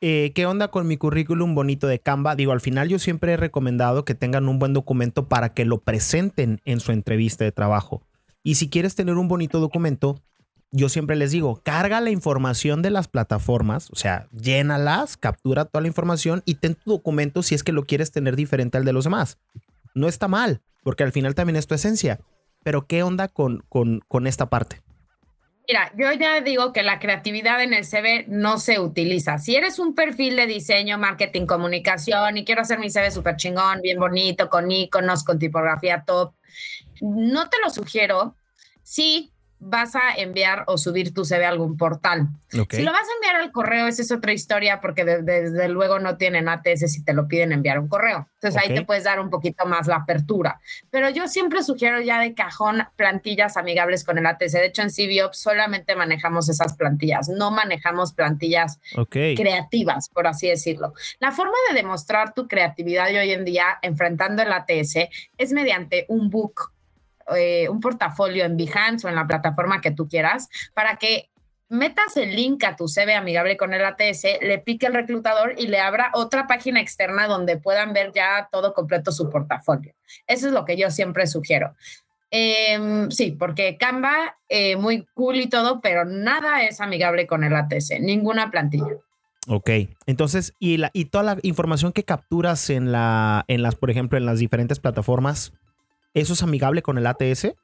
[0.00, 2.36] eh, ¿qué onda con mi currículum bonito de Canva?
[2.36, 5.80] Digo, al final yo siempre he recomendado que tengan un buen documento para que lo
[5.80, 8.07] presenten en su entrevista de trabajo.
[8.48, 10.22] Y si quieres tener un bonito documento,
[10.70, 15.82] yo siempre les digo, carga la información de las plataformas, o sea, llénalas, captura toda
[15.82, 18.94] la información y ten tu documento si es que lo quieres tener diferente al de
[18.94, 19.36] los demás.
[19.94, 22.20] No está mal, porque al final también es tu esencia.
[22.64, 24.80] Pero ¿qué onda con, con, con esta parte?
[25.68, 29.36] Mira, yo ya digo que la creatividad en el CV no se utiliza.
[29.36, 33.82] Si eres un perfil de diseño, marketing, comunicación y quiero hacer mi CV súper chingón,
[33.82, 36.32] bien bonito, con iconos, con tipografía top,
[37.02, 38.37] no te lo sugiero
[38.90, 42.28] Sí, vas a enviar o subir tu CV a algún portal.
[42.48, 46.16] Si lo vas a enviar al correo, esa es otra historia porque desde luego no
[46.16, 48.30] tienen ATS si te lo piden enviar un correo.
[48.40, 50.58] Entonces ahí te puedes dar un poquito más la apertura.
[50.88, 54.52] Pero yo siempre sugiero ya de cajón plantillas amigables con el ATS.
[54.52, 60.94] De hecho, en CVOps solamente manejamos esas plantillas, no manejamos plantillas creativas, por así decirlo.
[61.20, 66.30] La forma de demostrar tu creatividad hoy en día enfrentando el ATS es mediante un
[66.30, 66.72] book
[67.36, 71.30] eh, un portafolio en Behance o en la plataforma que tú quieras para que
[71.68, 75.66] metas el link a tu CV amigable con el ATS, le pique el reclutador y
[75.66, 79.94] le abra otra página externa donde puedan ver ya todo completo su portafolio.
[80.26, 81.74] Eso es lo que yo siempre sugiero.
[82.30, 87.54] Em, sí, porque Canva, eh, muy cool y todo, pero nada es amigable con el
[87.54, 88.96] ATS, ninguna plantilla.
[89.46, 89.70] Ok,
[90.04, 94.18] entonces, y, la, y toda la información que capturas en, la, en las, por ejemplo,
[94.18, 95.54] en las diferentes plataformas,
[96.14, 97.54] ¿eso es amigable con el ATS?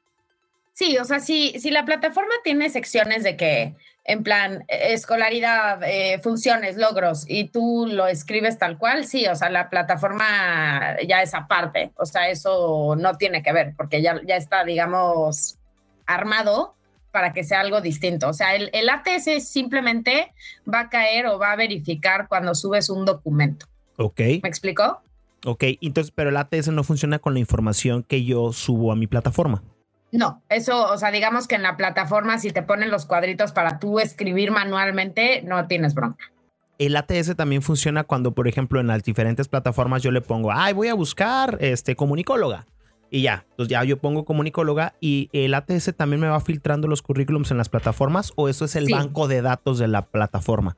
[0.73, 5.81] Sí, o sea, si, si la plataforma tiene secciones de que, en plan, e, escolaridad,
[5.83, 11.21] eh, funciones, logros, y tú lo escribes tal cual, sí, o sea, la plataforma ya
[11.21, 15.57] es aparte, o sea, eso no tiene que ver, porque ya, ya está, digamos,
[16.05, 16.75] armado
[17.11, 18.27] para que sea algo distinto.
[18.27, 20.33] O sea, el, el ATS simplemente
[20.71, 23.67] va a caer o va a verificar cuando subes un documento.
[23.95, 24.19] Ok.
[24.43, 24.99] ¿Me explicó?
[25.45, 29.07] Ok, entonces, pero el ATS no funciona con la información que yo subo a mi
[29.07, 29.63] plataforma.
[30.11, 33.79] No, eso, o sea, digamos que en la plataforma si te ponen los cuadritos para
[33.79, 36.31] tú escribir manualmente, no tienes bronca.
[36.77, 40.73] El ATS también funciona cuando, por ejemplo, en las diferentes plataformas yo le pongo, ay,
[40.73, 42.65] voy a buscar este comunicóloga.
[43.11, 47.01] Y ya, entonces ya yo pongo comunicóloga y el ATS también me va filtrando los
[47.01, 50.75] currículums en las plataformas o eso es el banco de datos de la plataforma.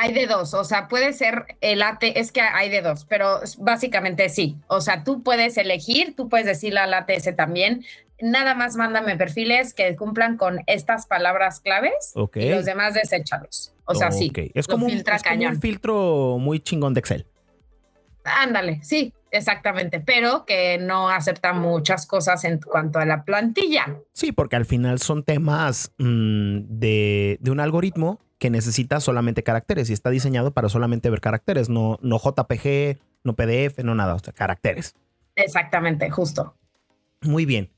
[0.00, 3.40] Hay de dos, o sea, puede ser el ATS, es que hay de dos, pero
[3.58, 4.56] básicamente sí.
[4.68, 7.84] O sea, tú puedes elegir, tú puedes decirle al ATS también,
[8.20, 13.74] nada más mándame perfiles que cumplan con estas palabras claves y los demás deséchalos.
[13.86, 14.30] O sea, sí.
[14.54, 17.26] Es, como un, un filtro muy chingón de Excel.
[18.24, 23.96] Ándale, sí, exactamente, pero que no acepta muchas cosas en cuanto a la plantilla.
[24.12, 29.92] Sí, porque al final son temas mm, de, un algoritmo que necesita solamente caracteres y
[29.92, 34.32] está diseñado para solamente ver caracteres, no, no JPG, no PDF, no nada, o sea,
[34.32, 34.94] caracteres.
[35.34, 36.54] Exactamente, justo.
[37.22, 37.70] Muy bien.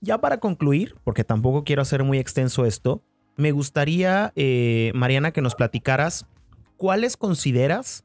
[0.00, 3.02] Ya para concluir, porque tampoco quiero hacer muy extenso esto,
[3.36, 6.26] me gustaría, eh, Mariana, que nos platicaras
[6.76, 8.04] cuáles consideras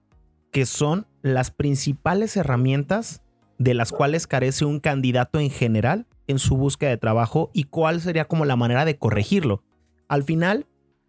[0.52, 3.22] que son las principales herramientas
[3.58, 8.02] de las cuales carece un candidato en general en su búsqueda de trabajo y cuál
[8.02, 9.63] sería como la manera de corregirlo.
[10.08, 10.65] Al final,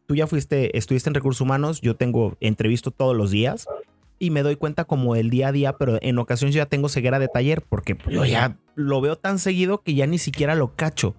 [0.07, 3.66] tú ya fuiste, estuviste en recursos humanos, yo tengo entrevisto todos los días
[4.19, 6.88] y me doy cuenta como el día a día, pero en ocasiones yo ya tengo
[6.88, 10.75] ceguera de taller porque yo ya lo veo tan seguido que ya ni siquiera lo
[10.75, 11.14] cacho.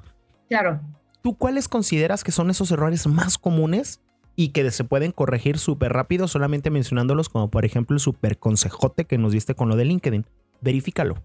[0.49, 0.81] Claro.
[1.21, 4.01] ¿Tú cuáles consideras que son esos errores más comunes
[4.35, 9.05] y que se pueden corregir súper rápido solamente mencionándolos como por ejemplo el super consejote
[9.05, 10.25] que nos diste con lo de LinkedIn?
[10.61, 11.15] Verifícalo.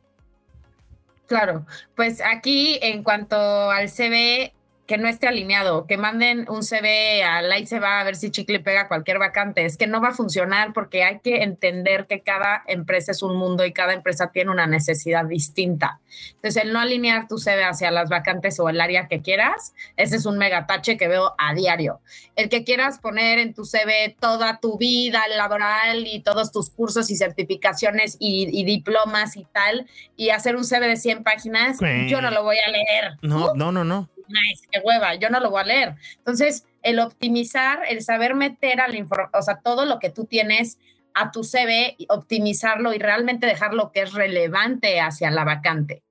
[1.26, 1.64] Claro,
[1.96, 3.36] pues aquí en cuanto
[3.70, 4.52] al CV,
[4.92, 8.30] que no esté alineado, que manden un CV al ahí se va a ver si
[8.30, 9.64] chicle pega cualquier vacante.
[9.64, 13.34] Es que no va a funcionar porque hay que entender que cada empresa es un
[13.36, 15.98] mundo y cada empresa tiene una necesidad distinta.
[16.34, 20.16] Entonces, el no alinear tu CV hacia las vacantes o el área que quieras, ese
[20.16, 22.00] es un megatache que veo a diario.
[22.36, 27.10] El que quieras poner en tu CV toda tu vida laboral y todos tus cursos
[27.10, 29.86] y certificaciones y, diplomas y tal,
[30.18, 31.78] y hacer un CV de 100 páginas,
[32.08, 33.16] yo no lo voy a leer.
[33.22, 35.94] No, no, no, no nice, qué hueva, yo no lo voy a leer.
[36.18, 38.92] Entonces, el optimizar, el saber meter al
[39.32, 40.78] o sea, todo lo que tú tienes
[41.14, 46.02] a tu CV, optimizarlo y realmente dejar lo que es relevante hacia la vacante.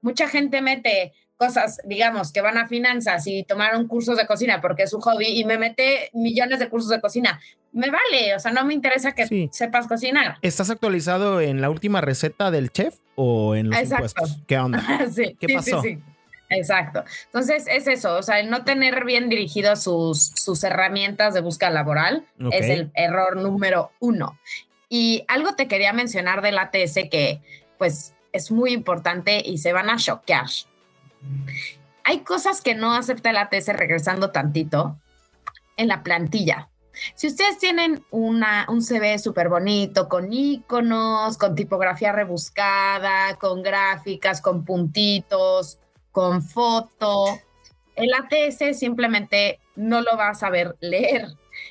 [0.00, 4.84] Mucha gente mete cosas, digamos, que van a finanzas y tomaron cursos de cocina porque
[4.84, 7.40] es su hobby y me mete millones de cursos de cocina.
[7.72, 10.38] Me vale, o sea, no me interesa que sepas cocinar.
[10.40, 14.24] ¿Estás actualizado en la última receta del chef o en los Exacto.
[14.46, 14.82] ¿Qué onda?
[15.38, 15.82] ¿Qué pasó?
[15.82, 15.98] Sí,
[16.48, 17.04] Exacto.
[17.26, 21.70] Entonces es eso, o sea, el no tener bien dirigido sus, sus herramientas de búsqueda
[21.70, 24.38] laboral es el error número uno.
[24.88, 27.40] Y algo te quería mencionar del ATS que
[27.78, 30.46] pues es muy importante y se van a choquear.
[32.04, 34.96] Hay cosas que no acepta el ATS regresando tantito
[35.76, 36.68] en la plantilla.
[37.14, 44.40] Si ustedes tienen una, un CV súper bonito, con iconos, con tipografía rebuscada, con gráficas,
[44.40, 45.78] con puntitos,
[46.16, 47.38] con foto.
[47.94, 51.26] El ATS simplemente no lo va a saber leer.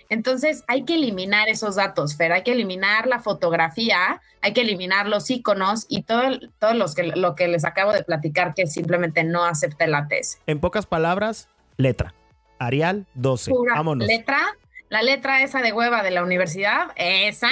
[0.08, 5.08] Entonces hay que eliminar esos datos, Fer, hay que eliminar la fotografía, hay que eliminar
[5.08, 6.22] los iconos y todo,
[6.60, 10.38] todo los que, lo que les acabo de platicar que simplemente no acepta el ATS.
[10.46, 12.14] En pocas palabras, letra.
[12.60, 13.52] Arial 12.
[13.74, 14.08] Vámonos.
[14.08, 14.44] Letra,
[14.90, 17.50] la letra esa de hueva de la universidad, esa,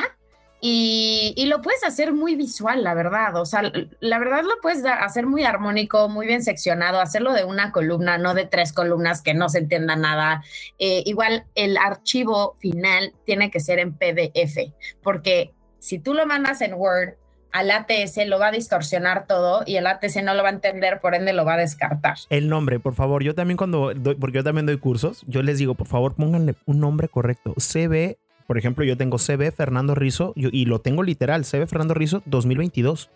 [0.66, 3.36] y, lo puedes hacer muy visual, la verdad.
[3.36, 7.74] O sea, la verdad lo puedes hacer muy armónico, muy bien seccionado, hacerlo de una
[7.74, 10.42] columna, no de tres columnas que no se entienda nada.
[10.80, 14.72] Eh, igual el archivo final tiene que ser en PDF,
[15.02, 17.16] porque si tú lo mandas en Word,
[17.52, 21.02] al ATS lo va a distorsionar todo y el ATS no lo va a entender,
[21.02, 22.16] por ende lo va a descartar.
[22.30, 23.22] El nombre, por favor.
[23.22, 26.56] Yo también cuando doy, porque yo también doy cursos, yo les digo, por favor, pónganle
[26.66, 27.54] un nombre correcto.
[27.58, 28.16] CB
[28.48, 33.10] por ejemplo, yo tengo CB Fernando Rizo y lo tengo literal, CB Fernando Rizo 2022.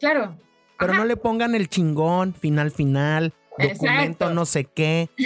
[0.00, 0.36] Claro.
[0.78, 5.10] Pero no le pongan el chingón, final, final, documento no sé qué.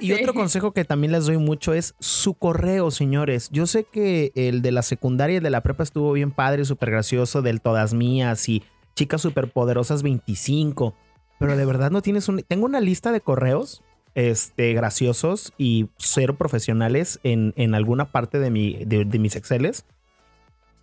[0.00, 3.48] Y otro consejo que también les doy mucho es su correo, señores.
[3.50, 6.92] Yo sé que el de la secundaria y de la prepa estuvo bien padre, súper
[6.92, 8.62] gracioso, del todas mías y
[8.94, 10.94] chicas súper poderosas 25,
[11.40, 12.42] pero de verdad no tienes un...
[12.42, 13.82] Tengo una lista de correos
[14.18, 19.84] este, graciosos y cero profesionales en, en alguna parte de, mi, de, mis Exceles.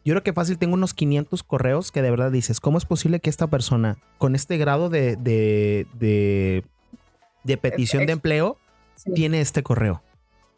[0.05, 3.19] Yo creo que fácil tengo unos 500 correos que de verdad dices, ¿cómo es posible
[3.19, 5.85] que esta persona con este grado de, de,
[7.43, 8.57] de, petición de empleo
[9.13, 10.01] tiene este correo?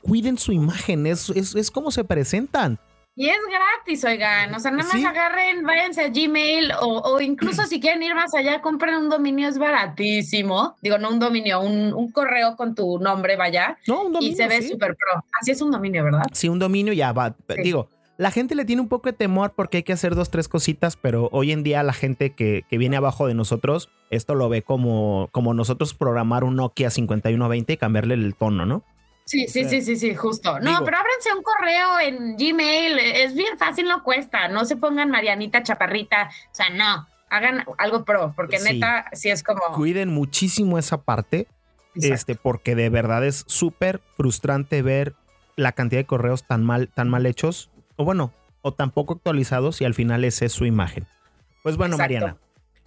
[0.04, 2.78] Cuiden su imagen, es, es, es como se presentan.
[3.19, 4.53] Y es gratis, oigan.
[4.53, 8.62] O sea, nada más agarren, váyanse a Gmail o, incluso si quieren ir más allá,
[8.62, 10.75] compren un dominio, es baratísimo.
[10.84, 13.80] Digo, no un dominio, un, correo con tu nombre, vaya.
[13.88, 14.34] No, un dominio.
[14.34, 15.23] Y se ve súper pro.
[15.41, 16.27] Así es un dominio, ¿verdad?
[16.32, 17.36] Sí, un dominio ya va.
[17.63, 20.47] Digo, la gente le tiene un poco de temor porque hay que hacer dos, tres
[20.47, 24.47] cositas, pero hoy en día la gente que, que viene abajo de nosotros, esto lo
[24.47, 28.84] ve como, como nosotros programar un Nokia 5120 y cambiarle el tono, ¿no?
[29.28, 30.58] Sí, sí, sí, sí, sí, justo.
[30.62, 35.12] No, pero ábranse un correo en Gmail, es bien fácil, no cuesta, no se pongan
[35.12, 39.60] Marianita Chaparrita, o sea, no, hagan algo pro, porque neta, sí es como...
[39.76, 41.50] Cuiden muchísimo esa parte,
[41.96, 45.13] este, porque de verdad es súper frustrante ver
[45.58, 49.82] la cantidad de correos tan mal, tan mal hechos, o bueno, o tan poco actualizados
[49.82, 51.06] y al final esa es su imagen.
[51.63, 52.38] Pues bueno, Mariana,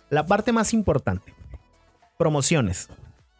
[0.08, 1.34] la parte más importante,
[2.16, 2.88] promociones.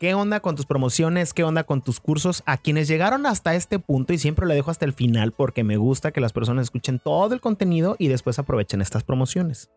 [0.01, 1.35] ¿Qué onda con tus promociones?
[1.35, 2.43] ¿Qué onda con tus cursos?
[2.47, 5.77] A quienes llegaron hasta este punto, y siempre lo dejo hasta el final porque me
[5.77, 9.71] gusta que las personas escuchen todo el contenido y después aprovechen estas promociones.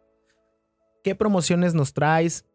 [1.04, 2.46] ¿Qué promociones nos traes?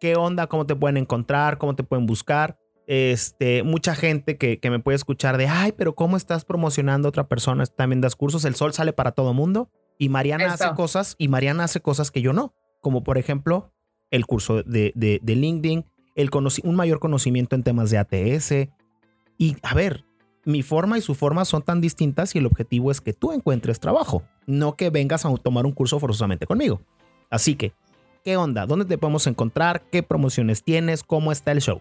[0.00, 0.48] ¿Qué onda?
[0.48, 1.58] ¿Cómo te pueden encontrar?
[1.58, 2.58] ¿Cómo te pueden buscar?
[2.88, 7.28] Este, mucha gente que, me puede escuchar de, ay, pero ¿cómo estás promocionando a otra
[7.28, 7.64] persona?
[7.66, 11.62] También das cursos, el sol sale para todo mundo y Mariana hace cosas y Mariana
[11.62, 13.72] hace cosas que yo no, como por ejemplo
[14.10, 16.30] el curso de, de, de LinkedIn, el
[16.64, 18.68] un mayor conocimiento en temas de ATS.
[19.38, 20.04] Y a ver,
[20.44, 23.80] mi forma y su forma son tan distintas y el objetivo es que tú encuentres
[23.80, 26.80] trabajo, no que vengas a tomar un curso forzosamente conmigo.
[27.30, 27.72] Así que,
[28.24, 28.66] ¿qué onda?
[28.66, 29.82] ¿Dónde te podemos encontrar?
[29.90, 31.02] ¿Qué promociones tienes?
[31.02, 31.80] ¿Cómo está el show?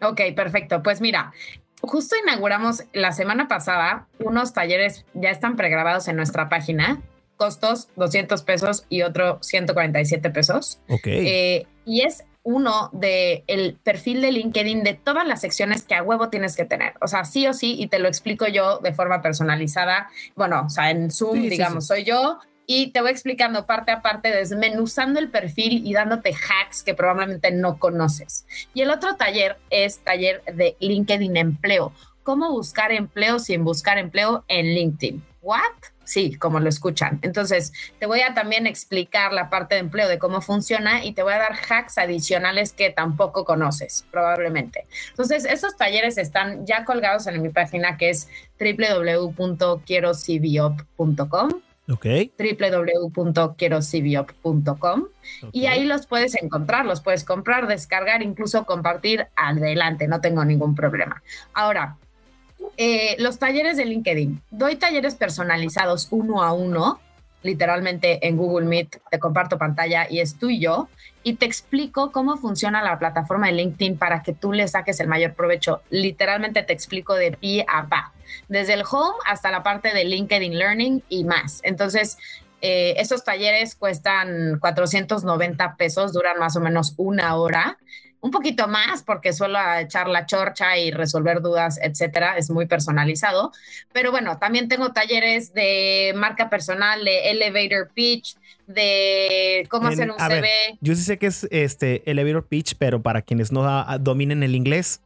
[0.00, 0.82] Ok, perfecto.
[0.82, 1.32] Pues mira,
[1.80, 7.00] justo inauguramos la semana pasada unos talleres, ya están pregrabados en nuestra página,
[7.36, 10.80] costos 200 pesos y otro 147 pesos.
[10.88, 11.06] Ok.
[11.06, 16.02] Eh, y es uno de el perfil de LinkedIn de todas las secciones que a
[16.02, 16.94] huevo tienes que tener.
[17.00, 20.10] O sea, sí o sí, y te lo explico yo de forma personalizada.
[20.34, 24.30] Bueno, o sea, en Zoom, digamos, soy yo y te voy explicando parte a parte,
[24.30, 28.46] desmenuzando el perfil y dándote hacks que probablemente no conoces.
[28.74, 31.92] Y el otro taller es taller de LinkedIn Empleo.
[32.22, 35.24] Cómo buscar empleo sin buscar empleo en LinkedIn.
[35.42, 35.91] ¿What?
[36.04, 37.18] Sí, como lo escuchan.
[37.22, 41.22] Entonces, te voy a también explicar la parte de empleo, de cómo funciona y te
[41.22, 44.86] voy a dar hacks adicionales que tampoco conoces, probablemente.
[45.10, 51.50] Entonces, esos talleres están ya colgados en mi página que es www.quierocibiop.com.
[51.90, 52.06] Ok.
[52.38, 55.08] www.quierocibiop.com
[55.50, 60.76] y ahí los puedes encontrar, los puedes comprar, descargar, incluso compartir adelante, no tengo ningún
[60.76, 61.24] problema.
[61.52, 61.96] Ahora,
[62.76, 64.42] eh, los talleres de LinkedIn.
[64.50, 67.00] Doy talleres personalizados uno a uno,
[67.42, 70.88] literalmente en Google Meet, te comparto pantalla y es tú y yo,
[71.22, 75.08] y te explico cómo funciona la plataforma de LinkedIn para que tú le saques el
[75.08, 75.82] mayor provecho.
[75.90, 78.12] Literalmente te explico de pie a pa,
[78.48, 81.60] desde el home hasta la parte de LinkedIn Learning y más.
[81.64, 82.16] Entonces,
[82.60, 87.78] eh, esos talleres cuestan 490 pesos, duran más o menos una hora
[88.22, 93.52] un poquito más porque suelo echar la chorcha y resolver dudas, etcétera, es muy personalizado.
[93.92, 98.36] Pero bueno, también tengo talleres de marca personal, de elevator pitch,
[98.68, 100.78] de cómo hacer un CV.
[100.80, 105.00] yo sí sé que es este elevator pitch, pero para quienes no dominen el inglés.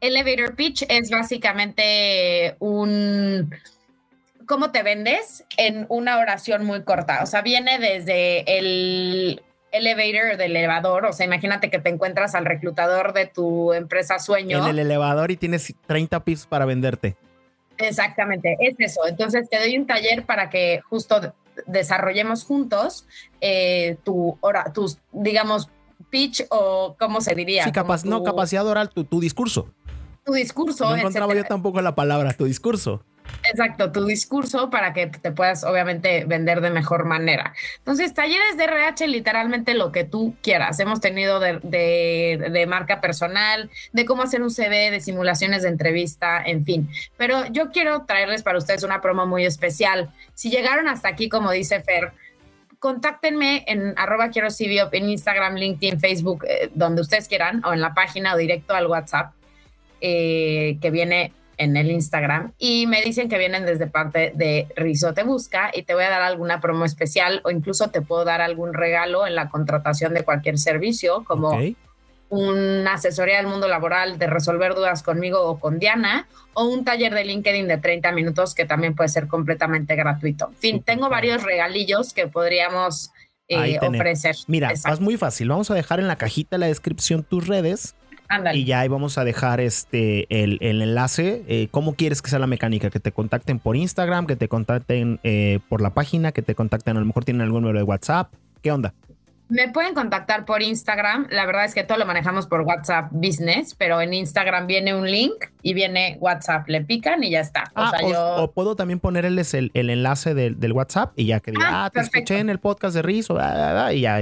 [0.00, 3.54] Elevator pitch es básicamente un
[4.46, 7.22] cómo te vendes en una oración muy corta.
[7.22, 12.44] O sea, viene desde el elevator del elevador, o sea, imagínate que te encuentras al
[12.44, 14.58] reclutador de tu empresa sueño.
[14.58, 17.16] En el elevador y tienes 30 pisos para venderte.
[17.78, 19.06] Exactamente, es eso.
[19.06, 21.34] Entonces te doy un taller para que justo
[21.66, 23.06] desarrollemos juntos
[23.40, 25.68] eh, tu, hora, tus, digamos,
[26.10, 27.64] pitch o cómo se diría.
[27.64, 29.68] Sí, capaz, no, capacidad oral, tu, tu discurso.
[30.24, 30.90] Tu discurso.
[30.90, 33.04] No encontraba yo tampoco la palabra, tu discurso.
[33.50, 37.54] Exacto, tu discurso para que te puedas obviamente vender de mejor manera.
[37.78, 40.80] Entonces, talleres de RH, literalmente lo que tú quieras.
[40.80, 46.64] Hemos tenido de, marca personal, de cómo hacer un CV, de simulaciones de entrevista, en
[46.64, 46.90] fin.
[47.16, 50.10] Pero yo quiero traerles para ustedes una promo muy especial.
[50.34, 52.12] Si llegaron hasta aquí, como dice Fer,
[52.78, 54.48] contáctenme en arroba quiero
[54.92, 58.86] en Instagram, LinkedIn, Facebook, eh, donde ustedes quieran, o en la página o directo al
[58.86, 59.32] WhatsApp
[60.00, 65.14] eh, que viene en el Instagram y me dicen que vienen desde parte de Rizo
[65.14, 68.40] Te Busca y te voy a dar alguna promo especial o incluso te puedo dar
[68.40, 71.58] algún regalo en la contratación de cualquier servicio como
[72.28, 77.14] una asesoría del mundo laboral de resolver dudas conmigo o con Diana o un taller
[77.14, 80.48] de LinkedIn de 30 minutos que también puede ser completamente gratuito.
[80.48, 83.12] En fin, tengo varios regalillos que podríamos
[83.48, 84.34] eh, ofrecer.
[84.48, 85.48] Mira, es muy fácil.
[85.48, 87.94] Vamos a dejar en la cajita la descripción tus redes
[88.54, 91.44] y ya ahí vamos a dejar este el, enlace.
[91.48, 92.90] Eh, ¿Cómo quieres que sea la mecánica?
[92.90, 96.96] Que te contacten por Instagram, que te contacten eh, por la página, que te contacten,
[96.96, 98.32] a lo mejor tienen algún número de WhatsApp.
[98.62, 98.94] ¿Qué onda?
[99.48, 101.28] Me pueden contactar por Instagram.
[101.30, 105.08] La verdad es que todo lo manejamos por WhatsApp Business, pero en Instagram viene un
[105.08, 106.68] link y viene WhatsApp.
[106.68, 107.64] Le pican y ya está.
[107.76, 111.84] o, ah, o, puedo también ponerles el, enlace del, WhatsApp y ya que diga, ah,
[111.84, 113.28] ah te escuché en el podcast de Riz
[113.92, 114.18] y ya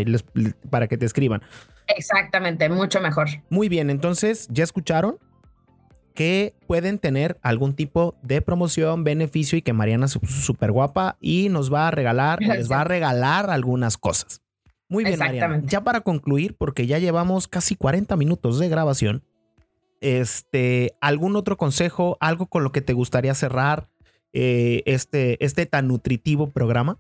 [0.69, 1.43] para que te escriban.
[1.87, 3.29] Exactamente, mucho mejor.
[3.49, 5.19] Muy bien, entonces ya escucharon
[6.15, 11.49] que pueden tener algún tipo de promoción, beneficio y que Mariana es súper guapa y
[11.49, 14.44] nos va a regalar, les va a regalar algunas cosas.
[14.89, 15.61] Muy bien, Mariana.
[15.65, 19.25] Ya para concluir, porque ya llevamos casi 40 minutos de grabación,
[20.01, 23.89] este, ¿algún otro consejo, algo con lo que te gustaría cerrar
[24.33, 26.99] eh, este, este tan nutritivo programa?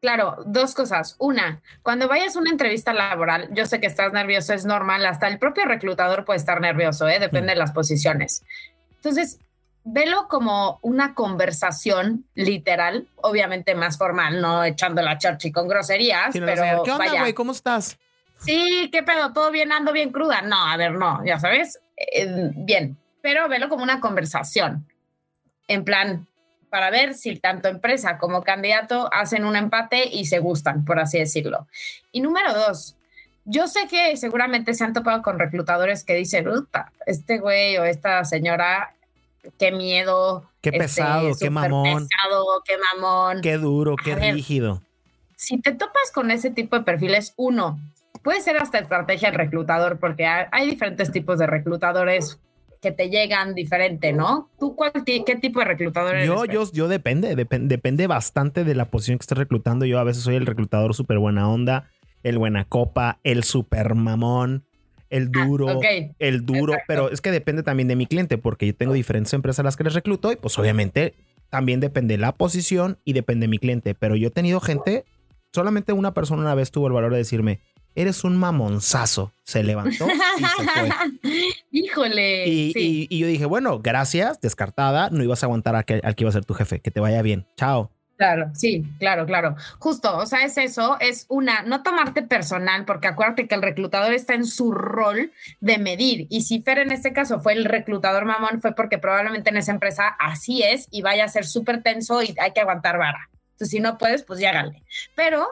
[0.00, 1.16] Claro, dos cosas.
[1.18, 5.28] Una, cuando vayas a una entrevista laboral, yo sé que estás nervioso, es normal, hasta
[5.28, 7.18] el propio reclutador puede estar nervioso, ¿eh?
[7.18, 8.42] depende de las posiciones.
[8.94, 9.40] Entonces,
[9.88, 16.82] velo como una conversación literal, obviamente más formal, no echando la y con groserías, pero
[16.82, 17.32] ¿qué onda, güey?
[17.32, 17.96] ¿Cómo estás?
[18.38, 19.32] Sí, ¿qué pedo?
[19.32, 19.70] ¿Todo bien?
[19.70, 20.42] ¿Ando bien cruda?
[20.42, 24.86] No, a ver, no, ya sabes, eh, bien, pero velo como una conversación.
[25.68, 26.26] En plan,
[26.68, 31.18] para ver si tanto empresa como candidato hacen un empate y se gustan, por así
[31.18, 31.68] decirlo.
[32.10, 32.96] Y número dos,
[33.44, 36.48] yo sé que seguramente se han topado con reclutadores que dicen,
[37.06, 38.95] este güey o esta señora,
[39.58, 40.48] qué miedo.
[40.60, 42.08] Qué este, pesado, qué mamón.
[42.08, 43.40] Pesado, qué mamón.
[43.40, 44.82] Qué duro, qué rígido.
[45.36, 47.78] Si te topas con ese tipo de perfiles, uno,
[48.22, 52.40] puede ser hasta estrategia del reclutador, porque hay diferentes tipos de reclutadores
[52.80, 54.50] que te llegan diferente, ¿no?
[54.58, 56.26] ¿Tú cuál, qué tipo de reclutador eres?
[56.26, 59.84] Yo, yo, yo depende, depende bastante de la posición que estés reclutando.
[59.84, 61.90] Yo a veces soy el reclutador súper buena onda,
[62.22, 64.64] el buena copa, el super mamón,
[65.10, 65.80] el ah, duro,
[66.18, 69.60] el duro, pero es que depende también de mi cliente, porque yo tengo diferentes empresas
[69.60, 71.14] a las que les recluto y pues obviamente
[71.50, 75.04] también depende de la posición y depende de mi cliente, pero yo he tenido gente,
[75.52, 77.60] solamente una persona una vez tuvo el valor de decirme,
[77.96, 79.32] eres un mamonzazo.
[79.42, 80.90] Se levantó y se fue.
[81.72, 82.44] Híjole.
[82.46, 85.08] Y, yo dije, bueno, gracias, descartada.
[85.10, 86.80] No ibas a aguantar al que, iba a ser tu jefe.
[86.80, 87.46] Que te vaya bien.
[87.56, 87.90] Chao.
[88.16, 89.56] Claro, sí, claro, claro.
[89.78, 94.14] Justo, o sea, es eso, es una, no tomarte personal, porque acuérdate que el reclutador
[94.14, 96.26] está en su rol de medir.
[96.30, 99.72] Y si Fer en este caso fue el reclutador mamón, fue porque probablemente en esa
[99.72, 103.28] empresa así es y vaya a ser súper tenso y hay que aguantar vara.
[103.52, 104.82] Entonces, si no puedes, pues háganle.
[105.14, 105.46] Pero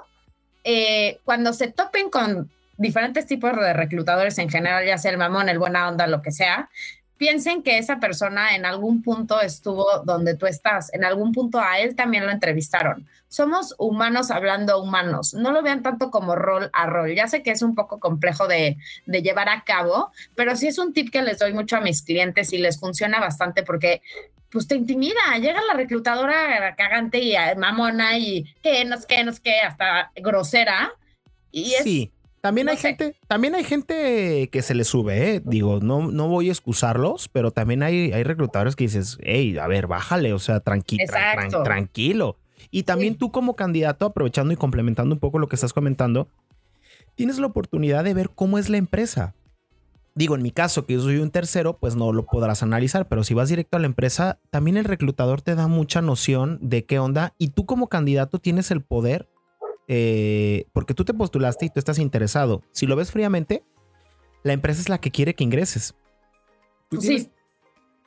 [0.65, 5.51] eh, cuando se topen con diferentes tipos de reclutadores en general, ya sea el mamón,
[5.51, 6.71] el buena onda, lo que sea,
[7.17, 11.79] piensen que esa persona en algún punto estuvo donde tú estás, en algún punto a
[11.79, 13.07] él también lo entrevistaron.
[13.29, 17.15] Somos humanos hablando humanos, no lo vean tanto como rol a rol.
[17.15, 20.93] Ya sé que es un poco complejo de, llevar a cabo, pero sí es un
[20.93, 24.03] tip que les doy mucho a mis clientes y les funciona bastante porque
[24.51, 25.21] pues te intimida.
[25.41, 30.93] Llega la reclutadora cagante y eh, mamona y que nos que nos que hasta grosera.
[31.83, 32.14] Sí.
[32.45, 35.43] También hay gente, también hay gente que se le sube, ¿eh?
[35.43, 39.67] Digo, no, no voy a excusarlos, pero también hay, hay reclutadores que dices, hey, a
[39.67, 40.99] ver, bájale, o sea, tranqui
[41.65, 42.37] tranquilo.
[42.71, 46.29] Y también tú como candidato, aprovechando y complementando un poco lo que estás comentando,
[47.15, 49.35] tienes la oportunidad de ver cómo es la empresa.
[50.15, 53.25] Digo, en mi caso, que yo soy un tercero, pues no lo podrás analizar, pero
[53.25, 56.99] si vas directo a la empresa, también el reclutador te da mucha noción de qué
[56.99, 59.31] onda y tú como candidato tienes el poder,
[59.89, 62.63] eh, porque tú te postulaste y tú estás interesado.
[62.73, 63.65] Si lo ves fríamente,
[64.43, 65.95] la empresa es la que quiere que ingreses.
[66.89, 67.31] Tú tienes,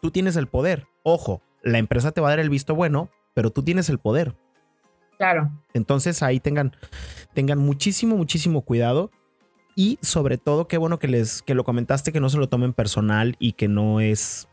[0.01, 0.87] tú tienes el poder.
[1.03, 4.35] Ojo, la empresa te va a dar el visto bueno, pero tú tienes el poder.
[5.17, 5.51] Claro.
[5.73, 6.75] Entonces ahí tengan,
[7.33, 9.11] tengan muchísimo, muchísimo cuidado.
[9.75, 12.73] Y sobre todo, qué bueno que les que lo comentaste, que no se lo tomen
[12.73, 14.47] personal y que no es.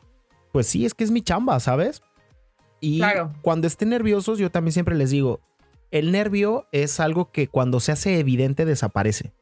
[0.52, 2.02] Pues sí, es que es mi chamba, ¿sabes?
[2.80, 3.00] Y
[3.40, 5.40] cuando estén nerviosos, yo también siempre les digo:
[5.90, 9.32] el nervio es algo que cuando se hace evidente desaparece.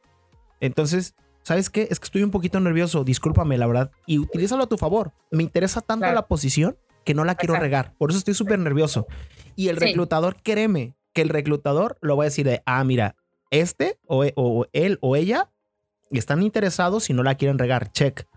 [0.59, 1.87] Entonces, ¿sabes qué?
[1.89, 5.13] Es que estoy un poquito nervioso, discúlpame, la verdad, y utilízalo a tu favor.
[5.31, 7.93] Me interesa tanto la posición que no la quiero regar.
[7.97, 9.07] Por eso estoy súper nervioso.
[9.55, 13.15] Y el reclutador, créeme, que el reclutador lo va a decir de, ah, mira,
[13.51, 15.51] este o, o él o ella
[16.11, 18.27] están interesados y no la quieren regar, check.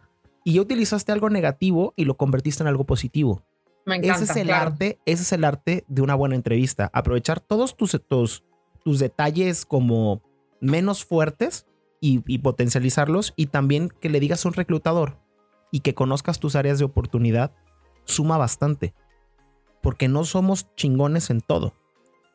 [0.45, 3.43] Y ya utilizaste algo negativo y lo convertiste en algo positivo.
[3.87, 6.91] Me encanta, ese es el arte, ese es el arte de una buena entrevista.
[6.93, 8.45] Aprovechar todos tus, tus,
[8.85, 10.23] tus detalles como
[10.61, 11.67] menos fuertes
[12.01, 15.21] y, y, potencializarlos y también que le digas a un reclutador
[15.71, 17.53] y que conozcas tus áreas de oportunidad
[18.05, 18.93] suma bastante.
[19.83, 21.73] Porque no somos chingones en todo.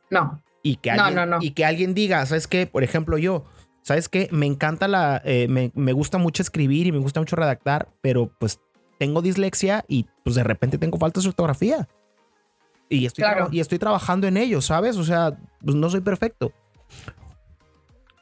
[0.09, 0.41] No.
[0.63, 2.65] Y que alguien, Y que alguien diga, ¿sabes qué?
[2.65, 3.43] Por ejemplo, yo,
[3.81, 4.29] ¿sabes qué?
[4.31, 8.31] Me encanta la, eh, me, me, gusta mucho escribir y me gusta mucho redactar, pero
[8.39, 8.61] pues
[9.01, 11.87] tengo dislexia y pues de repente tengo falta de ortografía.
[12.87, 13.49] Y estoy, claro.
[13.51, 14.95] y estoy trabajando en ello, ¿sabes?
[14.95, 16.53] O sea, pues no soy perfecto.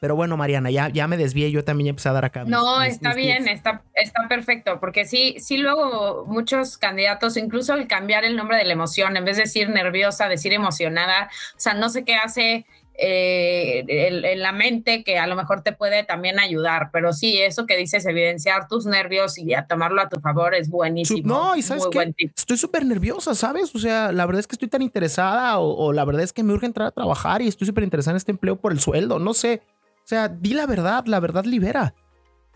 [0.00, 2.44] Pero bueno, Mariana, ya, ya me desvié, yo también empecé a dar acá.
[2.46, 7.74] No, mis, está mis bien, está, está perfecto, porque sí, sí luego muchos candidatos, incluso
[7.74, 11.60] el cambiar el nombre de la emoción, en vez de decir nerviosa, decir emocionada, o
[11.60, 12.64] sea, no sé qué hace
[12.94, 17.66] eh, en la mente que a lo mejor te puede también ayudar, pero sí, eso
[17.66, 21.26] que dices, evidenciar tus nervios y a tomarlo a tu favor es buenísimo.
[21.26, 23.74] No, y sabes que estoy súper nerviosa, ¿sabes?
[23.74, 26.42] O sea, la verdad es que estoy tan interesada o, o la verdad es que
[26.42, 29.18] me urge entrar a trabajar y estoy súper interesada en este empleo por el sueldo,
[29.18, 29.62] no sé.
[30.04, 31.94] O sea, di la verdad, la verdad libera.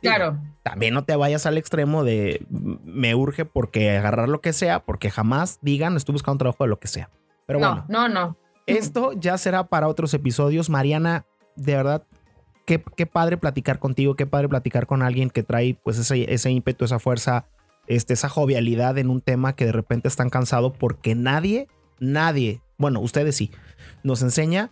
[0.01, 0.39] Claro.
[0.63, 5.11] También no te vayas al extremo de me urge porque agarrar lo que sea, porque
[5.11, 7.11] jamás digan estoy buscando un trabajo de lo que sea.
[7.47, 7.85] Pero no, bueno.
[7.89, 8.37] No, no.
[8.67, 10.71] Esto ya será para otros episodios.
[10.71, 12.07] Mariana, de verdad,
[12.65, 16.51] qué, qué padre platicar contigo, qué padre platicar con alguien que trae pues ese, ese
[16.51, 17.47] ímpetu, esa fuerza,
[17.87, 21.69] este, esa jovialidad en un tema que de repente están cansado porque nadie,
[22.01, 23.51] nadie, bueno, ustedes sí,
[24.03, 24.71] nos enseña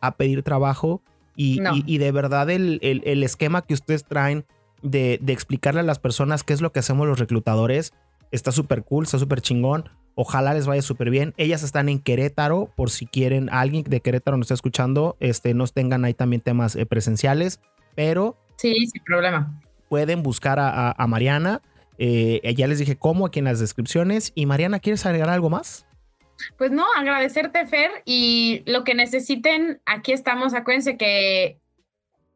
[0.00, 1.02] a pedir trabajo
[1.36, 1.76] y, No.
[1.76, 4.46] y, y de verdad el, el, el esquema que ustedes traen
[4.82, 7.92] de, de explicarle a las personas qué es lo que hacemos los reclutadores
[8.30, 9.88] está súper cool, está súper chingón.
[10.14, 11.34] Ojalá les vaya súper bien.
[11.36, 15.72] Ellas están en Querétaro, por si quieren, alguien de Querétaro nos está escuchando, este, nos
[15.72, 17.60] tengan ahí también temas eh, presenciales,
[17.96, 19.60] pero Sí, sin problema.
[19.88, 21.60] pueden buscar a, a- a Mariana.
[21.98, 24.32] Eh, ya les dije cómo aquí en las descripciones.
[24.34, 25.86] Y Mariana, ¿quieres agregar algo más?
[26.58, 30.54] Pues no, agradecerte, Fer, y lo que necesiten, aquí estamos.
[30.54, 31.58] Acuérdense que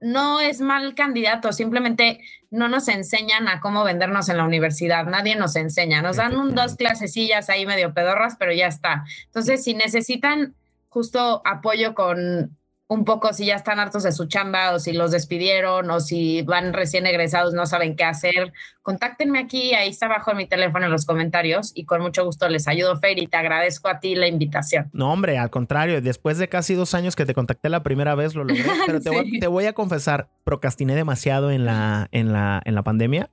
[0.01, 2.21] no es mal candidato, simplemente
[2.51, 6.55] no nos enseñan a cómo vendernos en la universidad, nadie nos enseña, nos dan un,
[6.55, 9.05] dos clasecillas ahí medio pedorras, pero ya está.
[9.27, 10.55] Entonces, si necesitan
[10.89, 12.58] justo apoyo con
[12.91, 16.41] un poco, si ya están hartos de su chamba o si los despidieron o si
[16.41, 20.87] van recién egresados, no saben qué hacer, contáctenme aquí, ahí está abajo en mi teléfono
[20.87, 24.15] en los comentarios y con mucho gusto les ayudo, Fer, y te agradezco a ti
[24.15, 24.89] la invitación.
[24.95, 28.35] No, hombre, al contrario, después de casi dos años que te contacté la primera vez,
[28.35, 28.65] lo logré.
[28.87, 29.39] Pero te, voy, Sí.
[29.39, 33.29] te voy a confesar, procrastiné demasiado en la, en la, en la pandemia.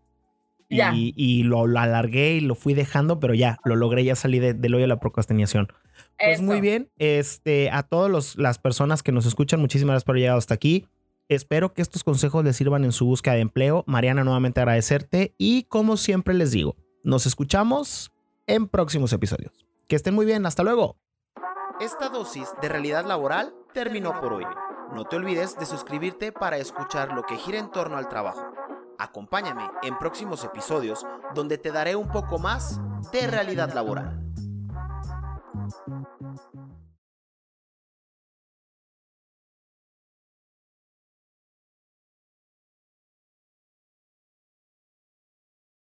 [0.67, 0.91] Y, Ya.
[0.95, 4.55] y lo, lo alargué y lo fui dejando, pero ya, lo logré, ya salí de-
[4.55, 5.67] del hoyo de la procrastinación.
[6.17, 6.43] Pues Eso.
[6.43, 10.37] muy bien, este, a todas las personas que nos escuchan, muchísimas gracias por haber llegado
[10.37, 10.87] hasta aquí.
[11.27, 13.83] Espero que estos consejos les sirvan en su búsqueda de empleo.
[13.87, 18.11] Mariana, nuevamente agradecerte y como siempre les digo, nos escuchamos
[18.47, 19.65] en próximos episodios.
[19.87, 20.97] Que estén muy bien, hasta luego.
[21.79, 24.45] Esta dosis de realidad laboral terminó por hoy.
[24.93, 28.45] No te olvides de suscribirte para escuchar lo que gira en torno al trabajo.
[28.97, 32.79] Acompáñame en próximos episodios donde te daré un poco más
[33.11, 34.24] de realidad laboral.